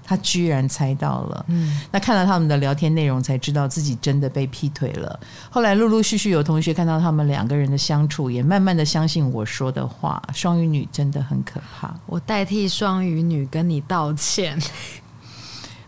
[0.06, 5.18] 他居然猜到了，嗯，那看到他们的聊天内容，才知道自己真的被劈腿了。
[5.50, 10.22] 后来陆陆续续有同学看到他们两个人的相处，也慢慢的相信我说的话。
[10.34, 14.62] 双鱼女真的很可怕，我代替双鱼女跟你道歉。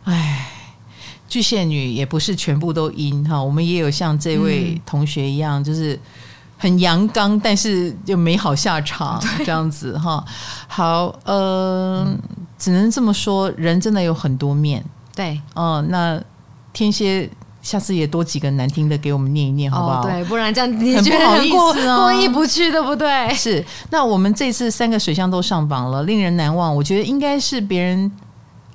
[0.05, 0.49] 哎，
[1.27, 5.99] 巨蟹女也不是全部都阴哈，我们也有像这位同学一样，就是
[6.57, 10.23] 很阳刚，但是又没好下场这样子哈。
[10.67, 12.03] 好，呃。
[12.07, 12.19] 嗯
[12.57, 14.83] 只能这么说，人真的有很多面。
[15.13, 16.23] 对，嗯、呃，那
[16.71, 17.29] 天蝎
[17.61, 19.99] 下次也多几个难听的给我们念一念，好不好？
[19.99, 23.29] 哦、对，不然这样你很不好意思哦，过意不去，对不对？
[23.33, 23.63] 是。
[23.89, 26.73] 那我们这次三个水象都上榜了，令人难忘。
[26.73, 28.09] 我觉得应该是别人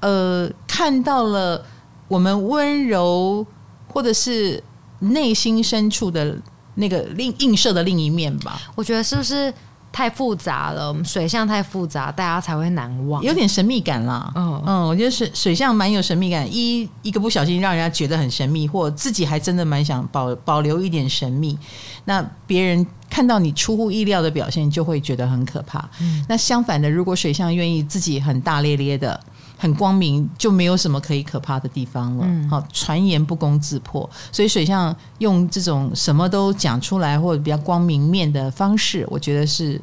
[0.01, 1.65] 呃看到了
[2.07, 3.45] 我们温柔，
[3.89, 4.63] 或者是
[4.99, 6.37] 内心深处的
[6.81, 8.61] 那个另映射的另一面吧。
[8.75, 9.55] 我觉得是不是？
[9.93, 14.31] 太复杂了，水象太复杂，大家才会难忘，有点神秘感啦。
[14.37, 21.59] 嗯嗯，我觉得水水象蛮有神秘感，一一个不小心让人家觉得很神秘，或自己还真的蛮想保保留一点神秘。
[22.05, 25.81] 那别人看到你出乎意料的表现，就会觉得很可怕。
[26.01, 29.21] 嗯，那相反的，如果水象愿意自己很大咧咧的。
[29.61, 32.25] 很光明，就没有什么可以可怕的地方了。
[32.49, 39.79] 好、嗯，传言不攻自破，所以水象用这种什么都讲出来，或者比较光明面的方式，我觉得是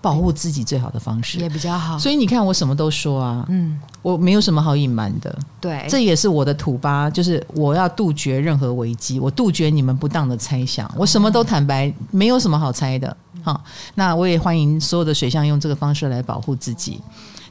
[0.00, 1.98] 保护自己最好的方式，也比较好。
[1.98, 5.38] 所以你看，我什么都说啊，嗯，我没有什么好隐瞒的。
[5.60, 13.14] 对，这也是我的土八，就是我要杜绝任何危机，我杜绝你们不当的猜想，我什么都坦白，没有什么好猜的。
[13.42, 13.62] 好，
[13.94, 17.00] 那我也欢迎所有的水象用这个方式来保护自己。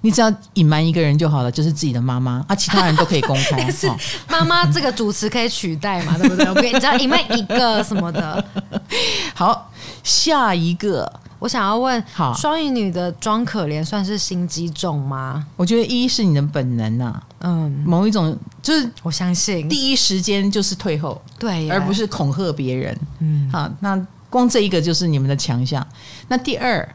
[0.02, 3.70] 你只要隐瞒一个人就好了，就是自己的妈妈啊，其他人都可以公开。
[3.72, 3.92] 是
[4.30, 6.18] 妈妈这个主持可以取代嘛？
[6.18, 6.46] 对不对？
[6.48, 8.44] 我跟你讲，隐瞒一个什么的。
[9.34, 9.72] 好，
[10.04, 15.46] 下一个我想要问，好，双鱼女的装可怜算是心机重吗？
[15.56, 22.98] 我觉得一是你的本能呐，嗯，某一种就是我相信第一时间就是退后，对，而不是恐吓别人。
[23.20, 25.86] 嗯，好，那光这一个就是你们的强项。
[26.28, 26.88] 那第二。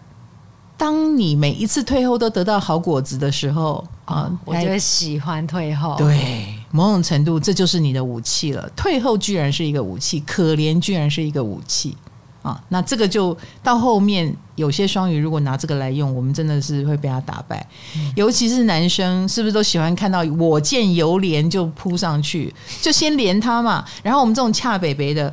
[0.82, 5.94] 当你每一次退后都得到好果子的时候啊，哦、我就会喜欢退后。
[5.96, 8.68] 对，某种程度这就是你的武器了。
[8.74, 11.96] 退后居然是一个武器，可怜居然是一个武器
[12.42, 12.60] 啊！
[12.70, 17.64] 那这个就到后面有些双鱼如果拿这个来用，我们真的是会被他打败。
[17.94, 23.84] 嗯、尤其是男生，是不是都喜欢看到我见犹怜就扑上去，就先连他嘛？
[24.02, 25.32] 然后我们这种恰北北的。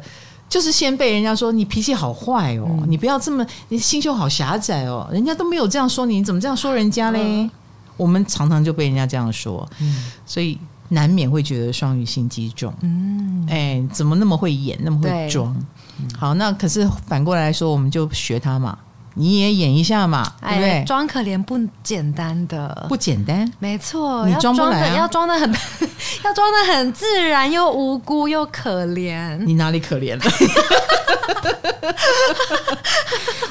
[0.50, 7.22] 就是先被人家说你脾气好坏哦，嗯、你不要这么，你心胸好狭窄哦，人家都没有这样说你，你怎么这样说人家嘞？
[7.22, 7.52] 嗯、
[7.96, 10.58] 我们常常就被人家这样说，嗯、所以
[10.90, 12.74] 难免会觉得双鱼心机重。
[12.82, 15.56] 嗯，哎，怎么那么会演，那么会装？
[16.18, 18.78] 好，那可是反过来说，我们就学他嘛。
[19.20, 20.82] 你也演一下嘛，对不对？
[20.86, 24.26] 装可怜不简单的，不简单，没错。
[24.26, 25.54] 你装不来啊，要装的很，
[26.24, 29.38] 要装的 很自然，又无辜又可怜。
[29.40, 30.24] 你哪里可怜了？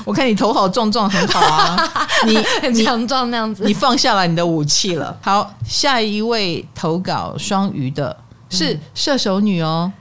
[0.07, 1.77] 我看你头好壮壮，很好啊。
[2.25, 5.15] 你很强壮那样子，你放下来你的武器了。
[5.21, 8.17] 好，下一位投稿双鱼的
[8.49, 9.93] 是射手女哦。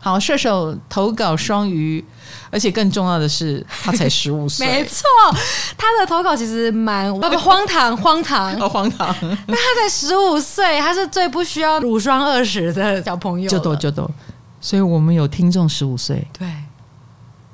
[0.00, 2.02] 好，射手投稿双鱼。
[2.50, 4.66] 而且更重要的是，他才十五岁。
[4.68, 5.04] 没错，
[5.76, 9.08] 他的投稿其实蛮荒唐，荒唐，好荒唐。
[9.46, 13.48] 那他才十五岁，他是最不需要乳霜二十的小朋友。
[13.48, 14.10] 就多就多，
[14.60, 16.26] 所以我们有听众十五岁。
[16.38, 16.46] 对，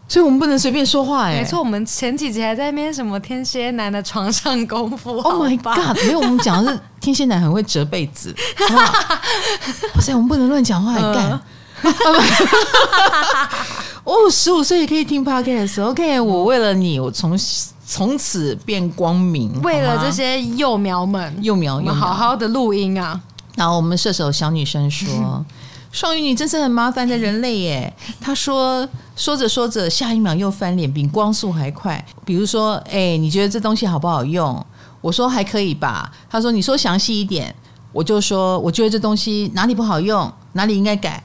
[0.09, 1.41] 所以我们不能随便说话哎。
[1.41, 5.19] 没错，我们前几集还在那边什么天蝎男的床上功夫。
[5.19, 5.97] Oh my god！
[6.05, 8.35] 没有，我们讲的是天蝎男很会折被子。
[8.71, 11.41] 哇塞，我们不能乱讲话，还 干。
[14.05, 16.21] 哦，十五岁也可以听 podcast，OK？
[16.21, 17.39] 我为了你，我从
[17.87, 19.61] 从此变光明。
[19.63, 23.21] 为了这些幼苗们，幼苗，好好的录音啊。
[23.57, 25.45] 然后我们射手小女生说
[25.93, 32.03] ：“双鱼女真是很麻烦的人类耶。”她说：“说着说着，下一秒又翻脸，比光速还快。
[32.25, 34.65] 比如说，哎，你觉得这东西好不好用？
[35.01, 36.11] 我说还可以吧。
[36.31, 37.55] 她说：你说详细一点。
[37.93, 41.23] 我就说，我觉得这东西哪里不好用，哪里应该改。”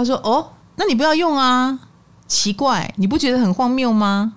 [0.00, 1.78] 他说：“哦，那你不要用啊！
[2.26, 4.32] 奇怪，你不觉得很荒谬吗？”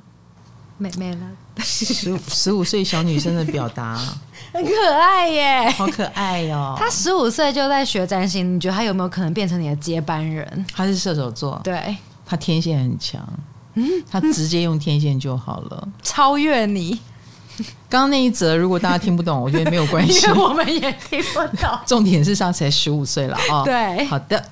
[0.78, 1.20] 没没了，
[1.59, 3.95] 十十五岁小女生的表达
[4.51, 6.76] 很可爱耶，好可爱哦！
[6.78, 10.66] 她十五岁就在学占星，你觉得她有没有可能变成你的接班人？
[10.74, 11.95] 她是射手座，对，
[12.26, 13.22] 她天线很强，
[13.76, 16.99] 嗯，她直接用天线就好了，超越你。
[17.88, 21.70] 刚刚那一则，如果大家听不懂，我觉得没有关系， 我们也听不懂。
[21.86, 23.61] 重点是他才十五岁了啊！
[23.61, 24.43] 哦、对，好的。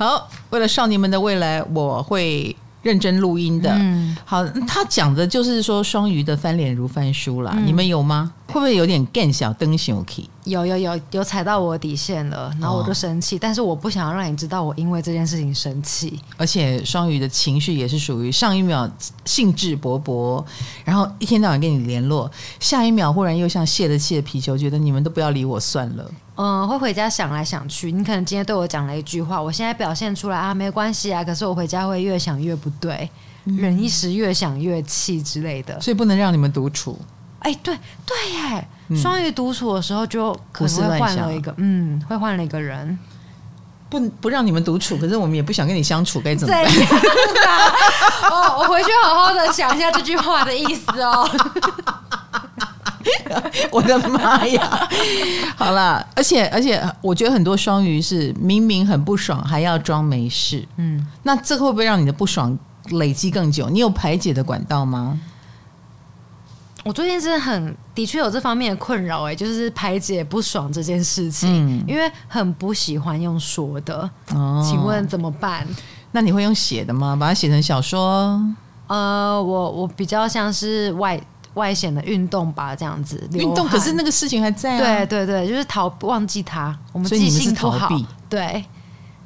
[0.00, 3.70] 好，为了少年们的未来，我会认真录音的。
[3.78, 8.32] 嗯，好，他讲的就是说双鱼的翻脸如翻书啦，嗯、你们有吗？
[8.46, 10.26] 会不会有点更小灯小 K？？
[10.44, 16.18] 有有有有踩到我的底线了，然后我就生气，哦、但是我不想要让你知道我因为这件事情生气。
[16.38, 18.90] 而且双鱼的情绪也是属于上一秒
[19.26, 20.42] 兴致勃勃，
[20.82, 26.10] 然后一天到晚跟你联络，下一秒忽然又像泄了气的皮球，觉得你们都不要理我算了。
[26.40, 27.92] 嗯，会回家想来想去。
[27.92, 33.10] 你可能今天对我讲了一句话，我现在表现出来啊，没关系啊，可是我回家会越想越不对，
[33.44, 36.98] 嗯、忍一时越想越气之类的，所以不能让你们独处。
[37.40, 37.76] 哎，对
[38.06, 38.66] 对耶，
[38.96, 42.98] 双鱼独处的时候就可能会换了一个，嗯，会换了一个人，
[43.90, 46.64] 不不让你们独处，可是我们也不想跟你相处，该怎么办？
[48.32, 51.28] 哦，我回去好好的想一下这句话的意思哦。
[53.70, 54.88] 我的妈呀！
[55.56, 60.66] 好了，而且而且，我觉得很多双鱼是明明很不爽，还要装没事。
[60.76, 62.58] 嗯，那这会不会让你的不爽
[62.90, 63.68] 累积更久？
[63.68, 65.18] 你有排解的管道吗？
[66.82, 74.08] 我最近真的很的确有这方面的困扰，哎，就是排解不爽这件事情，嗯、因为很不喜欢用说的。
[74.32, 75.66] 哦，请问怎么办？
[76.12, 77.14] 那你会用写的吗？
[77.14, 78.42] 把它写成小说？
[78.86, 81.20] 呃，我我比较像是外
[81.54, 83.28] 外显的运动吧，这样子。
[83.32, 84.78] 运动，可是那个事情还在啊。
[84.78, 86.76] 对对对，就是逃忘记它。
[86.92, 87.88] 我们记性不好，
[88.28, 88.64] 对，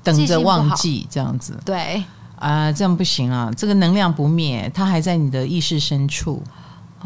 [0.03, 1.59] 等着忘记这样子。
[1.65, 2.03] 对
[2.37, 6.43] 啊，这样不行啊，这个能量不灭，它还在你的意识深处。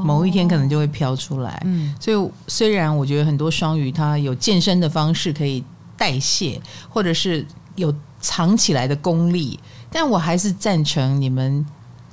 [0.00, 5.64] 某一天可能就会飘出来，嗯，所以虽然我觉得很多双鱼它有健身的方式可以
[5.96, 7.44] 代谢，或者是
[7.74, 9.58] 有藏起来的功力，
[9.90, 11.66] 但我还是赞成你们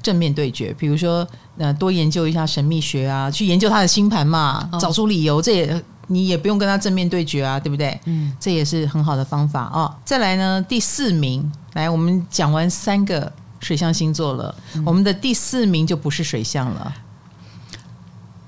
[0.05, 0.71] 正面对决。
[0.77, 1.27] 比如说，
[1.57, 7.99] 呃，多研究一下神秘学啊，去研究他的星盘嘛，找出理由，这也你也不用跟他正面对决啊，对不对？
[8.05, 9.91] 嗯，这也是很好的方法哦。
[10.05, 16.93] 再来呢，第四名，来，我们讲完三个水象星座了，嗯，我们的第四名就不是水象了。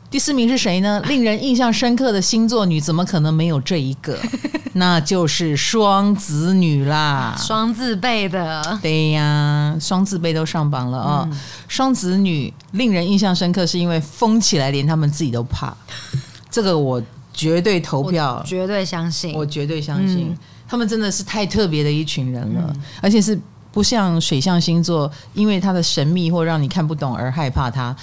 [0.10, 1.02] 第四名是谁呢？
[1.08, 4.18] 令人印象深刻的星座女，怎么可能没有这一个？
[4.74, 8.78] 那就是双子女啦，双字辈的。
[8.82, 11.30] 对呀，双字辈都上榜了啊、哦！
[11.32, 15.76] 嗯、双子女令人印象深刻，是因为疯起来连他们自己都怕。
[16.52, 17.02] 这个我
[17.34, 20.28] 绝对投票，绝对相信，我绝对相信。
[20.30, 20.38] 嗯、
[20.68, 23.38] 他们真的是太特别的一群人了，嗯、而且是
[23.72, 27.96] 不像水象星座，因为它的神秘或让你看不懂而害怕它。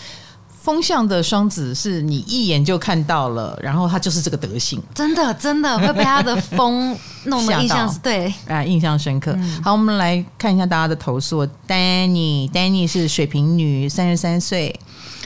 [0.65, 9.33] 风象的双子是你一眼就看到了，然后他就是这个德性，真的真的会被他的风弄得印象是对啊，印象深刻。
[9.37, 11.47] 嗯、好，我们来看一下大家的投诉。
[11.69, 14.75] Danny，Danny 是水瓶女，三十三岁。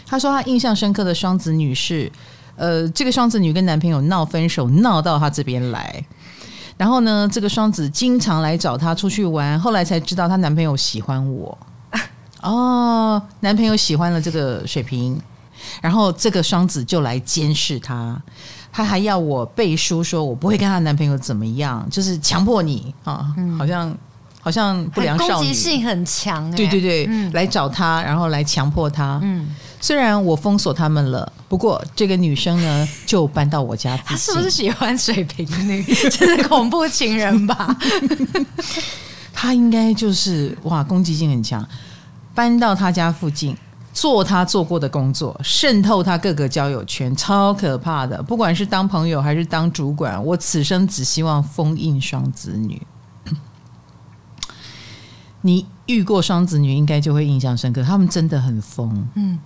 [0.04, 2.10] 她说她印象深刻的双子女是，
[2.56, 6.04] 呃，这个双子女跟男朋友闹分手，闹到她这边来。
[6.76, 11.56] 然后呢，这个双子经常来找她出去玩，后来才知道她男朋友喜欢我。
[12.42, 15.20] 哦，男朋友喜欢了这个水瓶，
[15.80, 18.20] 然后这个双子就来监视她，
[18.72, 23.96] 她还要我背书，说我不会跟她男朋友怎么样，就是强迫你啊，好像
[24.40, 29.18] 好像不良少女，攻击性很强，对对对，嗯、来找她，然后来强迫她。
[29.22, 29.48] 嗯，
[29.80, 34.16] 虽然我封锁他们了，不过这个女生呢 就搬到我家附近。
[34.16, 35.82] 她是不是喜欢水瓶女？
[36.08, 37.76] 就是恐怖情人吧？
[39.34, 41.66] 她应该就是哇，攻击性很强。
[42.38, 43.56] 搬到他家附近，
[43.92, 48.22] 做他做过的工作，渗透他各个交友圈，超可怕的。
[48.22, 52.80] 不管是当朋友还是当主管，我此生只希望封印双子女。
[55.40, 57.82] 你遇过双子女，应该就会印象深刻。
[57.82, 59.36] 他们真的很疯，嗯。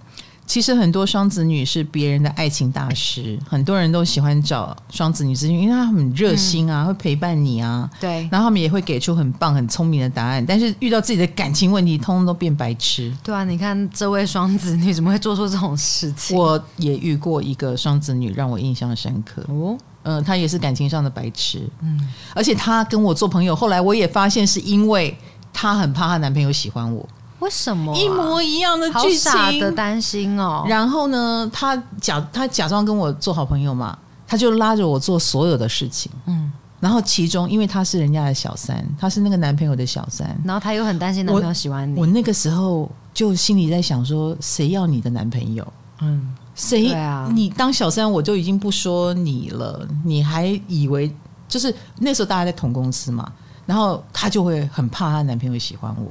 [0.53, 7.90] 其实很多双子女是别人的爱情大师，很多人都喜欢找双子女咨询，因为他很热心啊，嗯、会陪伴你啊。
[7.98, 10.44] 对，然后他们也会给出很棒、很聪明的答案。
[10.44, 13.11] 但是遇到自己的感情问题，通通都变白痴。
[13.24, 16.36] 对啊，你看这位双子女怎么会做出这种事情？
[16.36, 19.40] 我也遇过一个双子女，让我印象深刻。
[19.48, 21.66] 哦，嗯、呃，她也是感情上的白痴。
[21.80, 21.98] 嗯，
[22.34, 25.16] 而且她跟我做朋友，后来我也发现是因为
[25.50, 27.09] 她很怕她男朋友喜欢我。
[27.43, 29.32] 为什么、啊、一模一样的剧情？
[29.32, 30.64] 好傻的担心哦。
[30.68, 36.11] 然后呢，他假他假装跟我做好朋友嘛，他就拉着我做所有的事情。
[36.26, 41.97] 嗯，然后其中因为他是人家的小三，他是那个男朋友的小三，然后他又很担心男朋友喜欢你。
[41.97, 45.66] 我，我那个时候就心里在想说，谁要你的男朋友？
[46.01, 46.93] 嗯，谁？
[46.93, 51.12] 啊，你当小三我就已经不说你了，你还以为
[51.49, 53.30] 就是那时候大家在同公司嘛，
[53.66, 56.11] 然后他就会很怕他男朋友喜欢我。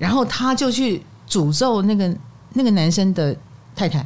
[0.00, 2.16] 然后他就去诅咒那个
[2.54, 3.36] 那个男生的
[3.76, 4.04] 太太，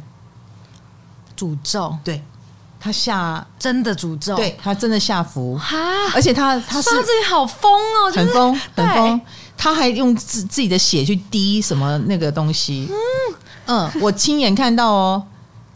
[1.37, 2.21] 诅咒，对，
[2.79, 5.57] 他下真的诅咒，对，他真的下符。
[5.57, 5.77] 哈，
[6.13, 9.21] 而且他他是他自己好疯哦，很疯很疯，
[9.57, 13.35] 他还用自自己的血去滴什么那个东西，嗯。
[13.67, 15.25] 嗯，我亲眼看到哦。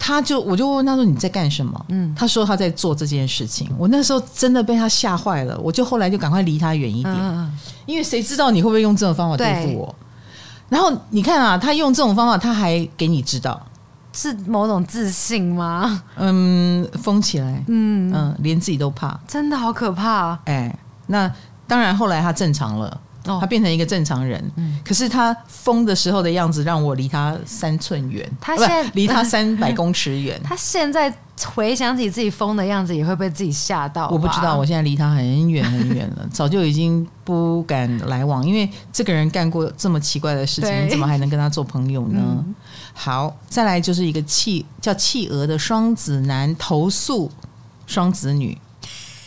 [0.01, 1.85] 他就我就问他说，你在干什么？
[1.89, 3.69] 嗯，他说他在做这件事情。
[3.77, 7.51] 我那时候真的被他吓坏了，我就后来就赶快离他远一点，嗯、
[7.85, 9.95] 因为谁知道你会不会用这种方法对付我？
[10.69, 13.59] 然后你看啊，他用这种方法，他还给你知道
[14.13, 16.03] 是某种自信吗？
[16.15, 20.39] 嗯，疯起来，嗯嗯，连自己都怕，真的好可怕啊。
[20.45, 20.73] 哎，
[21.07, 21.31] 那
[21.67, 23.01] 当然，后来他正常了。
[23.39, 30.39] 他变成一个正常人，嗯、可是他疯的时候的样子让我离他三寸远，他现在离他三百公尺远。
[30.43, 31.13] 他现在
[31.47, 34.09] 回想起自己疯的样子，也会被自己吓到。
[34.09, 42.19] 我不知道，我现在离他很远很远了， 早就已经不敢来往，因为这个人干过这么奇怪的事情，你怎么还能跟他做朋友呢？
[42.21, 42.55] 嗯、
[42.93, 47.31] 好，再来就是一个企叫企鹅的双子男投诉
[47.85, 48.57] 双子女。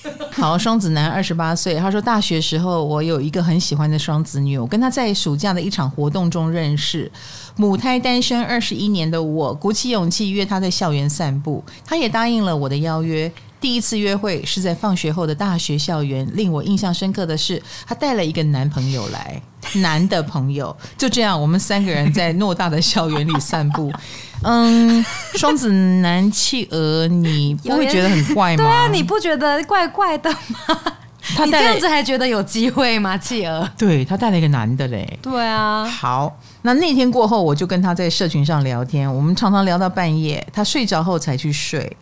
[0.32, 7.10] 好，双子男二十八岁，他说大学时候我有一个很喜欢的双子女，我跟他在暑假的一场活动中认识，
[7.56, 13.30] 母胎单身二十一年的我鼓起勇气约他在校园散步，他也答应了我的邀约。
[13.62, 19.40] 第一次约会是在放学后的大学校园，令我印象深刻的是，她带了一个男朋友来，
[19.76, 20.76] 男的朋友。
[20.98, 23.92] 就这样，我们三个人在偌大的校园里散步。
[24.42, 25.04] 嗯，
[25.36, 28.64] 双子男企鹅，你不会觉得很怪吗？
[28.64, 30.76] 对啊，你不觉得怪怪的吗？
[31.36, 33.16] 他这样子还觉得有机会吗？
[33.16, 35.18] 企鹅，对，他带了一个男的嘞。
[35.22, 41.96] 对啊，好，那那天过后，我就跟他在社群上聊天，我们常常聊到半夜，他睡着后才去睡。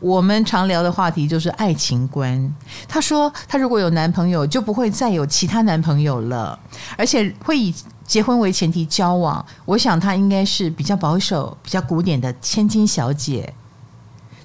[0.00, 2.54] 我们常聊的话题就是爱情观。
[2.88, 6.58] 她说，她如果有男朋友，就不会再有其他男朋友了，
[6.96, 9.44] 而且会以结婚为前提交往。
[9.64, 13.52] 我想她应该是比较保守、比较古典的千金小姐。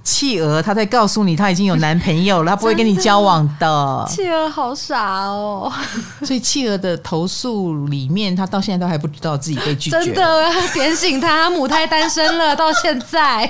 [0.04, 4.06] 企鹅，她在告诉你她已经有男朋友了，她不会跟你交往的。
[4.08, 5.74] 企鹅好傻哦。
[6.22, 9.98] 所以企鹅的投诉里面，她到现在都还不知道自己被拒绝。
[9.98, 13.50] 真的， 点醒她，母胎单身了，到现在。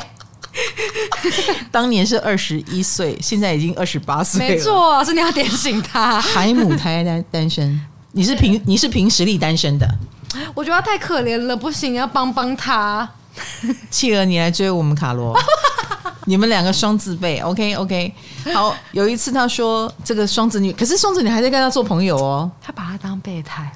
[1.72, 4.56] 当年是二十一岁，现在已经二十八岁了。
[4.56, 6.20] 没错，是你要点醒他。
[6.22, 7.80] 海母胎单单身，
[8.12, 9.88] 你是凭你是凭实力单身的。
[10.54, 13.08] 我觉得他太可怜了，不行，要帮帮他。
[13.90, 15.38] 企鹅，你来追我们卡罗。
[16.28, 18.14] 你们两个双字辈，OK OK。
[18.54, 22.50] 好，有一次他说这个双子女，可是双子女还在跟他做朋友哦。
[22.62, 23.72] 他把他当备胎？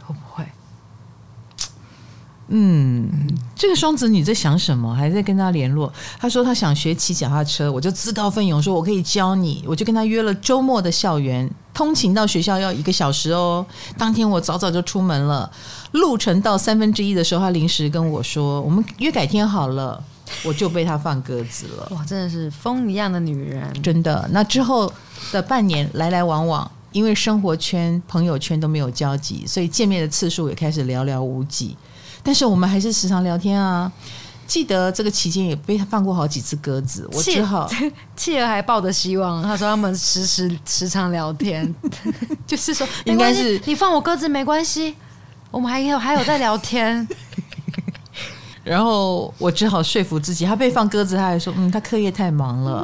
[2.50, 3.08] 嗯，
[3.56, 4.94] 这个双子女在想什么？
[4.94, 5.92] 还在跟他联络。
[6.20, 9.64] 他说他想学骑脚踏车，我就自告奋勇说我可以教你。
[9.68, 13.66] 我就跟他约了周末的校园，通勤到学校要一个小时哦。
[13.98, 15.50] 当天我早早就出门了，
[15.92, 20.04] 路程到三分之一的时候，他临时跟我说我们约改天好了。
[20.44, 21.88] 我就被他放鸽子了。
[21.90, 24.30] 哇，真的是风一样的女人，真的。
[24.32, 24.92] 那之后
[25.32, 31.76] 的半年来来往往，因为生活圈、朋友圈都没有交集，所以见面的次数也开始寥寥无几。
[32.30, 33.92] 但是我们还是时常聊天啊。
[34.46, 37.68] 记得这个期间也被他放过好几次鸽子，我只好
[38.16, 39.42] 企鹅还抱着希望。
[39.42, 41.74] 他说他们时时 时常聊天，
[42.46, 44.96] 就是说应该是你放我鸽子没关系，
[45.50, 47.08] 我们还有还有在聊天。
[48.64, 52.80] 然后我只好说服自己，他被放鸽子，他还说：“嗯，他课业太忙了。”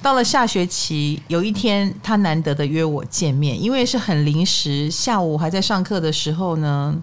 [0.00, 6.94] 到了下学期，有一天他难得的约我见面，因为是很临时，下午还在上课的时候呢，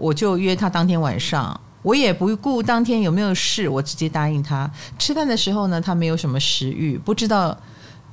[0.00, 1.60] 我就约他当天晚上。
[1.82, 4.70] 我也不顾当天有没有事，我直接答应他。
[4.98, 7.56] 吃饭的时候呢，他没有什么食欲，不知道。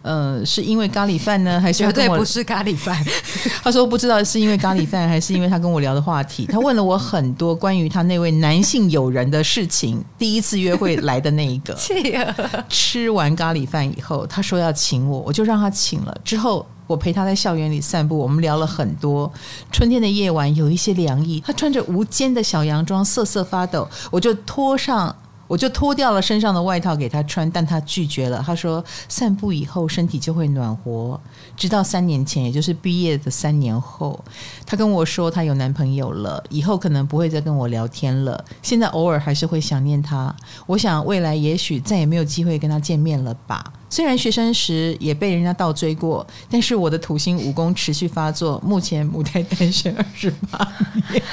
[0.03, 3.03] 呃，是因为咖喱饭呢， 还是绝对不是咖喱饭？
[3.61, 6.45] 他说不知道是因为咖喱饭，还是因为他跟我聊的话题。
[6.45, 10.01] 他问了我很多关于他那位男性友人的事情。
[10.17, 11.75] 第一次约会来的那一个，
[12.69, 16.17] 吃完咖喱饭以后，他说要请我，我就让他请了。
[16.23, 19.31] 之后我陪他在校园里散步，我们聊了很多。
[19.71, 25.15] 春天的夜晚有一些凉意，他穿着无肩的小洋装，瑟瑟发抖，我就脱上。
[25.47, 28.43] 我就脱掉了身上的外套给他穿，但他拒绝了。
[28.45, 31.19] 他说散步以后身体就会暖和。
[31.55, 34.23] 直到三年前，也就是毕业的三年后，
[34.65, 38.43] 他跟我说他有男朋友了，以后可能不会再跟我聊天了。
[38.61, 40.35] 现在偶尔还是会想念他。
[40.65, 43.73] 我想未来也许再也没有机会跟他见面了吧。
[43.89, 48.61] 虽然学生时也被人家倒追过，但是我的土星武功持续发作。
[48.63, 50.67] 目前母胎单身二十八
[51.09, 51.23] 年。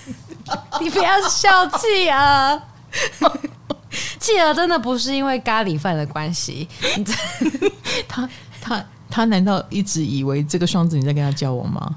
[0.80, 2.62] 你不要笑气啊！
[4.18, 6.68] 企鹅真的不是因为咖喱饭的关系，
[8.08, 8.28] 他
[8.60, 11.96] 他他难道一直以为这个双子女在跟他交往吗？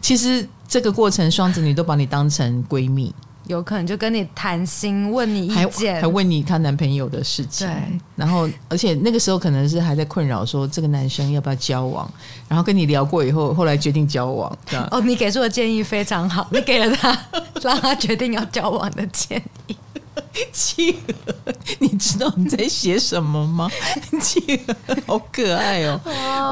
[0.00, 3.14] 其实这个过程，双子女都把你当成闺蜜，
[3.46, 7.66] 有可能就跟你谈心，问你意见，还问你她男朋友的事情。
[7.66, 7.76] 对，
[8.16, 12.10] 然后而且那个时候可能是还在困扰，说这个男生要不要交往，
[12.48, 14.58] 然后跟你聊过以后，后来决定交往。
[14.66, 17.16] 这样哦，你给出的建议非常好，你给了他
[17.62, 19.76] 让他决定要交往的建议。
[20.52, 21.34] 企鹅，
[21.78, 23.70] 你知道你在写什么吗？
[24.20, 26.00] 企鹅好可爱哦，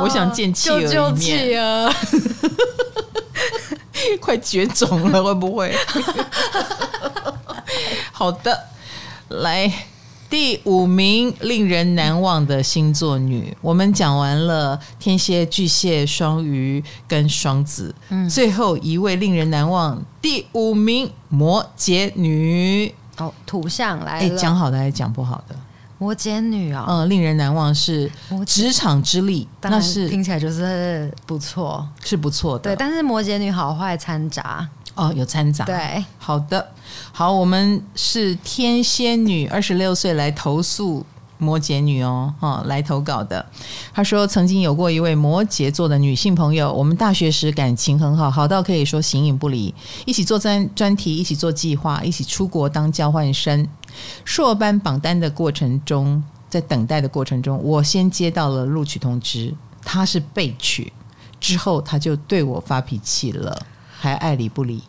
[0.02, 0.90] 我想见企鹅一面。
[0.92, 1.94] 救救企鹅，
[4.20, 5.74] 快绝种了，会不会？
[8.12, 8.68] 好的，
[9.28, 9.72] 来
[10.30, 22.94] 第五名令人难忘的星座女，我们讲完了天蝎、巨蟹、双鱼跟双子，嗯，最后一位令人难忘第五名摩羯女。
[23.18, 24.36] 哦，土象来了。
[24.36, 25.54] 讲好的还是讲不好的？
[25.98, 28.10] 摩羯女啊、哦，嗯，令人难忘是
[28.46, 32.64] 职场之力，那是听起来就是不错，是不错的。
[32.64, 35.64] 对，但是摩羯女好坏掺杂哦，有掺杂。
[35.64, 36.68] 对，好的，
[37.12, 41.06] 好，我们是天蝎女，二十六岁来投诉。
[41.44, 43.44] 摩羯女哦，哈，来投稿的。
[43.92, 49.74] 她说曾经有过一位摩羯座的女性朋友，我们大学时感情很好，好到可以说形影不离，
[50.06, 53.68] 一起做专专题，一起做计划，一起出国当交换生。
[54.24, 60.92] 硕班榜单的过程中，在等待的过程中，我先接到了录取通知，她是被取，
[61.38, 63.66] 之后她就对我发脾气了，
[63.96, 64.82] 还爱理不理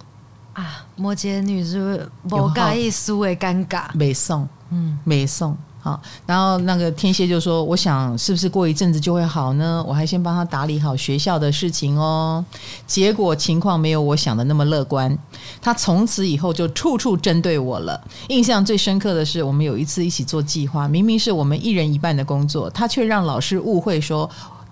[0.53, 0.85] 啊。
[0.95, 3.89] 摩羯女是不是不介意输的尴尬？
[3.93, 5.55] 没送，嗯，没送。
[5.85, 9.85] 好，然后那个天蝎就说：“我想是不是过一阵子就会好呢？
[9.87, 12.43] 我还先帮他打理好学校的事情哦。”
[12.87, 15.15] 结果情况没有我想的那么乐观，
[15.61, 18.03] 他从此以后就处处针对我了。
[18.29, 24.27] 印象最深刻的是，我们有一次一起做计划，明明是我们一人一半的工作，他却让老师误会说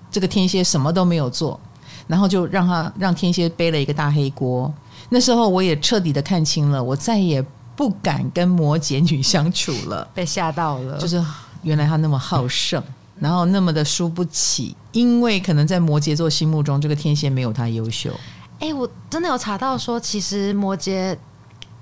[0.09, 1.59] 这个天蝎什么都没有做，
[2.07, 4.73] 然后就让他让天蝎背了一个大黑锅。
[5.09, 7.45] 那时候我也彻底的看清了，我再也。
[7.75, 10.97] 不敢跟摩羯女相处了，被吓到了。
[10.97, 11.23] 就是
[11.63, 12.81] 原来他那么好胜，
[13.19, 18.11] 然后那么的输不起，因为可能在摩羯座心目中，这个天蝎没有他优秀。
[18.59, 21.17] 哎、欸，我真的有查到说，其实摩羯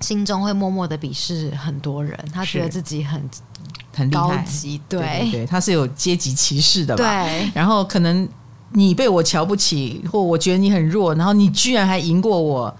[0.00, 3.22] 心中会默默的鄙视很多人，他觉得自己很
[3.94, 7.04] 很高级，对对，对，对，他是有阶级歧视的吧？
[7.04, 7.50] 对。
[7.54, 8.26] 然后可能
[8.70, 12.74] 你被我瞧不起，或我觉得你很弱，然后你居然还赢过我。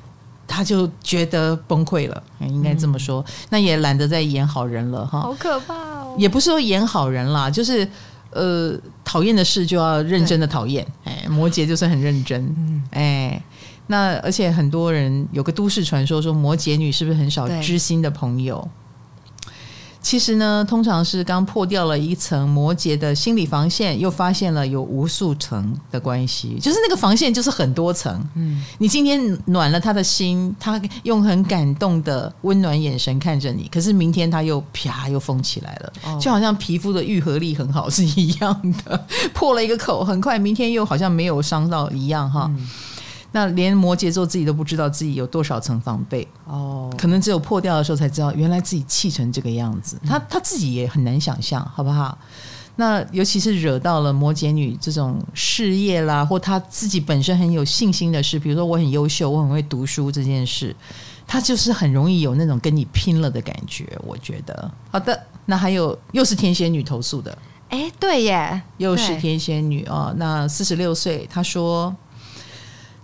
[0.53, 3.23] 他就觉得崩溃了，应该这么说。
[3.23, 6.15] 嗯、那也懒得再演好人了哈，好可怕哦！
[6.19, 7.89] 也不是说演好人啦，就是
[8.33, 10.87] 呃，讨厌的事就要认真的讨厌。
[11.05, 12.45] 哎，摩羯就是很认真。
[12.59, 13.43] 嗯，哎，
[13.87, 18.69] 那而且很多人有个都市传说说摩羯女是不是很少知心的朋友？
[20.13, 28.23] 其实呢，通常是刚破掉了一层摩羯的心理防线，又发现了有无数层的关系，就是那个防线就是很多层。
[28.35, 42.51] 嗯，你今天暖了他的心，他用很感动的温暖眼神看着你，可是明天他又啪又封起来了，哦、就好像皮肤的愈合力很好是一样的， 破了一个口，很快明天又好像没有伤到一样哈。
[42.51, 42.69] 嗯
[43.35, 49.99] 那连摩羯座自己都不知道自己有多少层防备哦，可能只有破掉的时候才知道，原来自己气成这个样子。
[50.07, 52.17] 他他自己也很难想象，好不好？
[52.77, 60.77] 那尤其是惹到了摩羯女这种事业啦，或他自己本身很有信心的事，比如说我很优秀，我很会读书这件事，
[61.27, 63.87] 他就是很容易有那种跟你拼了的感觉。
[64.05, 67.37] 我觉得好的，那还有又是天蝎女投诉的，
[67.71, 70.15] 哎，对耶，又是天蝎女哦。
[70.19, 71.95] 那四十六岁，她说。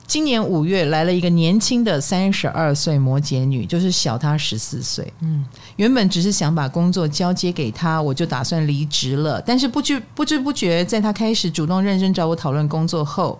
[0.09, 5.12] 今年五月来了一个年轻的三十二岁摩羯女，就是小她十四岁。
[5.20, 5.44] 嗯，
[5.76, 9.38] 原本只是想把工作交接给她，我就打算离职了。
[9.42, 13.38] 但是不知不知不觉，在她开始主动认真找我讨论工作后，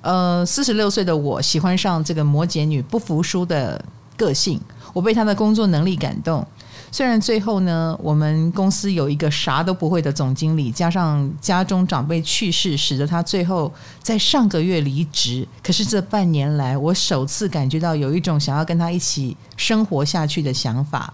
[0.00, 3.84] 呃，四十六岁的我喜欢上这个摩羯女不服输的
[4.16, 4.60] 个性，
[4.92, 6.46] 我被她的工作能力感动。
[6.90, 13.72] 虽然最后呢，我们公司有一个啥都不会的总经理，加上家中长辈去世，使得他最后
[14.02, 15.46] 在上个月离职。
[15.62, 21.12] 可是这半年来，我首次感觉到有一种想要跟他一起生活下去的想法。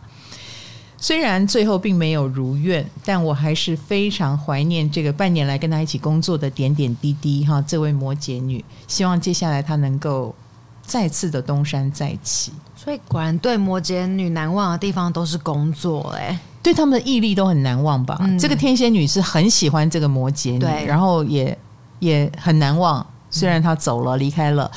[0.97, 7.45] 虽然最后并没有如愿，但我还是非常怀念这个半年来跟他一起工作的点点滴滴。
[7.45, 10.35] 哈，这位摩羯女，希望接下来她能够
[10.81, 12.53] 再次的东山再起。
[12.85, 18.19] 所以果然对摩羯女难忘的地方都是工作哎、欸，对他们的毅力都很难忘吧？
[18.21, 21.57] 嗯、这个天蝎女是很喜欢这个摩羯女，然后也
[22.01, 23.05] 也很难忘。
[23.31, 24.71] 虽然她走了，离开了，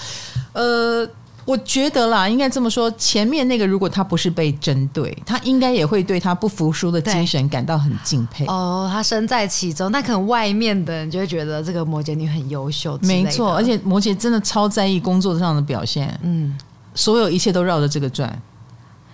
[0.53, 1.07] 呃，
[1.45, 8.45] 我觉得啦，应该这么说，前面那个如果她不是被针对，她应该也会对她不服输的精神感到很敬佩。
[8.47, 12.97] 哦，她身在其中，那可能外面的人就会觉得这个摩羯女很优秀。
[13.03, 16.17] 没错，而且摩羯真的超在意工作上的表现。
[16.23, 16.57] 嗯。
[16.97, 18.41] 所有一切都绕着这个转。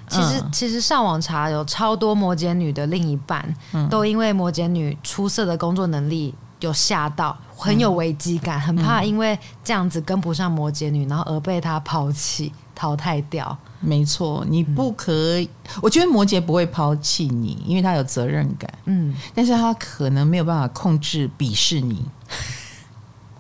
[0.10, 13.58] 其实，嗯、其实上网查有超多摩羯女的另一半，嗯、都因为摩羯女出色的工作能力有吓到，很有危机感，嗯、很怕因为这样子跟不上摩羯女，然后而被她抛弃、淘汰掉。
[13.80, 15.14] 没错，你不可
[15.82, 18.74] 我觉得摩羯不会抛弃你，因为他有责任感。
[18.86, 22.06] 嗯，但是他可能没有办法控制鄙视你。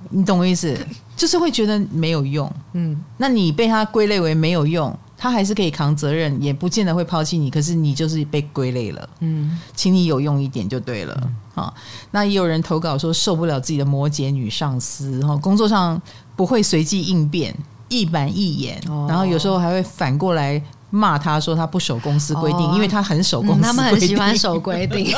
[0.09, 0.77] 你懂我意思？
[1.15, 7.49] 就是会觉得没有用，嗯，那你被他归类为没有用，他还是可以扛责任，也不见得会抛弃你。
[7.49, 11.13] 可是你就是被归类了，嗯，请你有用一点就对了，
[11.55, 11.73] 啊、嗯。
[12.11, 16.01] 那也有人投稿说受不了自己的摩羯女上司，哈，工作上
[16.35, 17.55] 不会随机应变，
[17.89, 20.61] 一板一眼，哦、然后有时候还会反过来。
[20.95, 23.61] 骂他说他不守公司规定，哦、因为他很守公司。
[23.63, 25.11] 他们很喜欢守规定，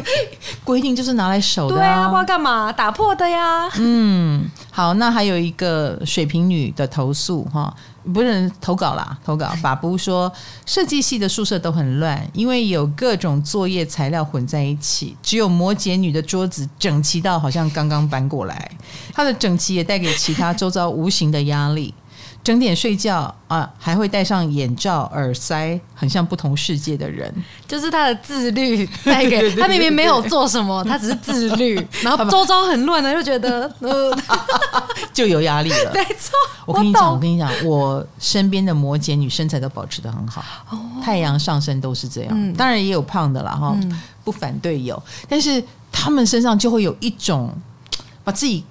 [0.64, 1.78] 规定就是拿来守的、啊。
[1.78, 3.68] 对啊，不知道干嘛打破的呀。
[3.76, 7.74] 嗯，好，那还有一个水瓶女的投诉哈，
[8.14, 9.50] 不是投稿啦，投稿。
[9.60, 10.32] 法布说
[10.64, 18.70] 设计系的宿舍都很乱，因为有各种作业材料混在一起，只有摩羯女的桌子整齐到好像刚刚搬过来，
[19.12, 21.92] 她的整齐也带给其他周遭无形的压力。
[22.42, 27.32] 整点睡觉啊，还会戴上眼罩、耳塞，很像不同世界的人。
[27.68, 34.16] 就是他的自律带给 他，明明没有做什么，他只是自律， 然后周遭很乱的，就觉得呃，
[35.12, 35.92] 就有压力了。
[35.92, 36.32] 没错，
[36.64, 40.42] 我跟你讲，我跟你讲，我身边的摩羯女身材都保持的很好，
[41.02, 42.52] 太阳上升都是这样。
[42.54, 43.76] 当然也有胖的啦，哈，
[44.24, 45.62] 不反对有，但是
[45.92, 47.52] 他们身上就会有一种
[48.24, 48.64] 把自己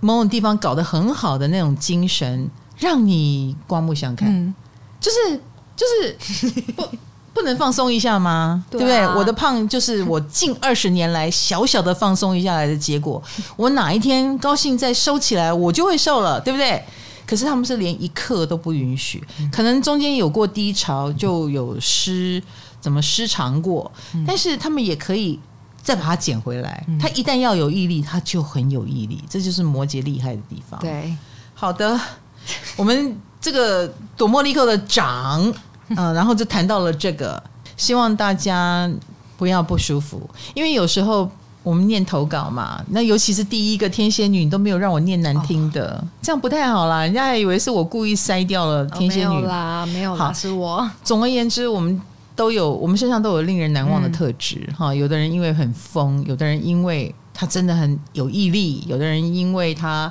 [0.00, 2.50] 某种地方搞得很好的那种精神。
[2.82, 4.52] 让你刮目相看，嗯、
[5.00, 5.40] 就是
[5.76, 6.88] 就是不
[7.32, 8.64] 不能放松一下吗？
[8.68, 9.18] 对，啊、对不对？
[9.18, 13.22] 我的胖就是我近二十年来小小的放松一下来的结果。
[13.56, 16.82] 我哪一天高兴再收起来，我就会瘦了，对不对？
[17.24, 22.42] 可是他们是连一刻都不允许，嗯、可能中间有过低潮，就有失
[22.80, 25.38] 怎么失常过，嗯、但是他们也可以
[25.80, 26.84] 再把它捡回来。
[26.88, 30.78] 嗯、他一旦要有毅力，他就很有毅力，这就是摩羯厉害的地方。
[30.80, 31.16] 对，
[31.54, 31.98] 好的。
[32.76, 35.42] 我们这个朵莫莉蔻的长，
[35.88, 37.42] 嗯、 呃，然后就谈到了这个，
[37.76, 38.90] 希望大家
[39.36, 41.30] 不要不舒服，因为有时候
[41.62, 47.02] 我们念投稿嘛，那尤其是第一个天蝎女，你都没有让我念难听的，哦、这样不太好啦。
[47.02, 50.88] 人家还以为是我故意筛掉了天蝎女、啦，没有啦，好是我。
[51.04, 52.00] 总而言之，我们
[52.34, 54.96] 都有，我们身上都有令人难忘的特质哈、嗯。
[54.96, 60.10] 有的人因为很疯，有的人因为他真的很有毅力，有的人因为他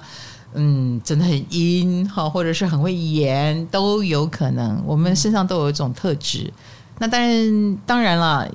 [0.53, 4.81] 嗯真的很阴哈，或者是很会演，都有可能。
[4.85, 6.51] 我们身上都有一种特质。
[6.99, 8.49] 那当然，当然了。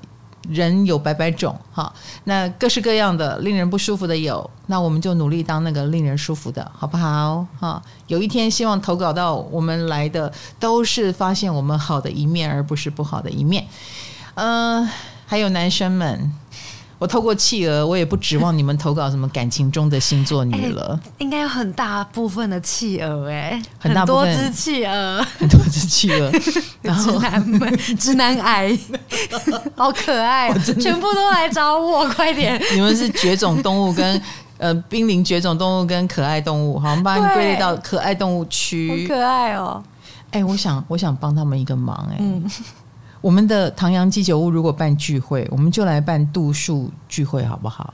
[0.49, 1.93] 人有百百种，哈，
[2.23, 7.45] 那各式各样的令人不舒服的有，那我们就努力当那个令人舒服的，好不好？
[7.59, 13.67] 哈，有一天希望投稿到我们来的都是发现我们好的一面，而不是不好的一面。
[14.35, 14.91] 嗯、呃，
[15.27, 16.33] 还有男生们。
[16.99, 20.99] 我透过企鹅，我也不指望你们投稿什么感情中的星座女了。
[21.05, 26.33] 欸、应该有很大部分的企鹅，哎，很多只企鹅，很多只企鹅，
[26.81, 28.79] 然后直男们， 直男癌，
[29.77, 32.59] 好可爱，全部都来找我，快点！
[32.75, 34.21] 你们是绝种动物跟
[34.57, 39.85] 呃濒临绝种动物跟可爱动物，好，我们把你归类到可爱动物区，好可爱哦。
[40.31, 42.51] 哎、欸，我想，我想帮他们一个忙、欸，哎、嗯。
[43.27, 47.93] 我们的唐阳鸡酒屋如果办聚会，我们就来办度数聚会，好不好？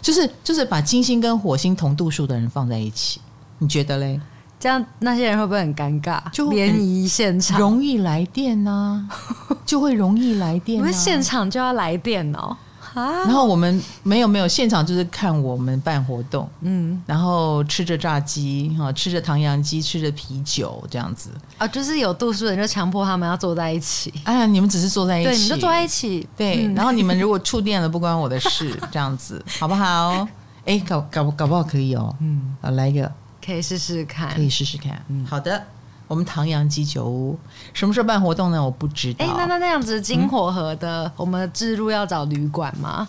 [0.00, 3.20] 就是就是把金星跟火星同度数的人放在一起，
[3.58, 4.18] 你觉得嘞？
[4.58, 6.18] 这样那些人会不会很尴尬？
[6.32, 10.80] 就联谊现场容易来电呢、啊，就会容易来电、啊。
[10.80, 12.56] 我们现场就要来电哦。
[12.94, 21.30] 然后我们没有没有现场，就是看我们办活动，嗯，然后吃着炸鸡哈，吃着唐扬鸡，吃着啤酒这样子。
[21.58, 24.12] 啊，就是有度数的人就强迫他们要坐在一起。
[24.24, 26.66] 哎呀，你们只是坐在一起，对，你就坐在一起，对。
[26.66, 30.26] 嗯、然后你们如果触电了，不关我的事，这样子 好不好？
[30.64, 33.10] 哎，搞搞搞不好可以哦，嗯，啊，来一个，
[33.44, 35.62] 可以试试看，可以试试看，嗯，好的。
[36.06, 37.38] 我们唐阳鸡酒屋
[37.72, 38.62] 什么时候办活动呢？
[38.62, 39.24] 我不知道。
[39.24, 43.06] 哎，那那那样子金火河的，嗯、我们置入要找旅馆吗？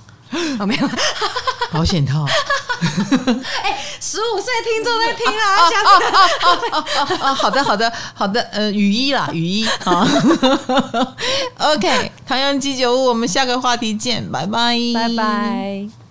[0.60, 0.90] 哦，没有，
[1.72, 2.26] 保险套。
[3.64, 10.06] 哎，十五岁听众在听啊，下次啊， 好的，好的，好的，呃，雨衣啦，雨衣啊。
[11.74, 16.05] OK，唐阳鸡酒屋，我们下个话题见，拜拜，拜拜。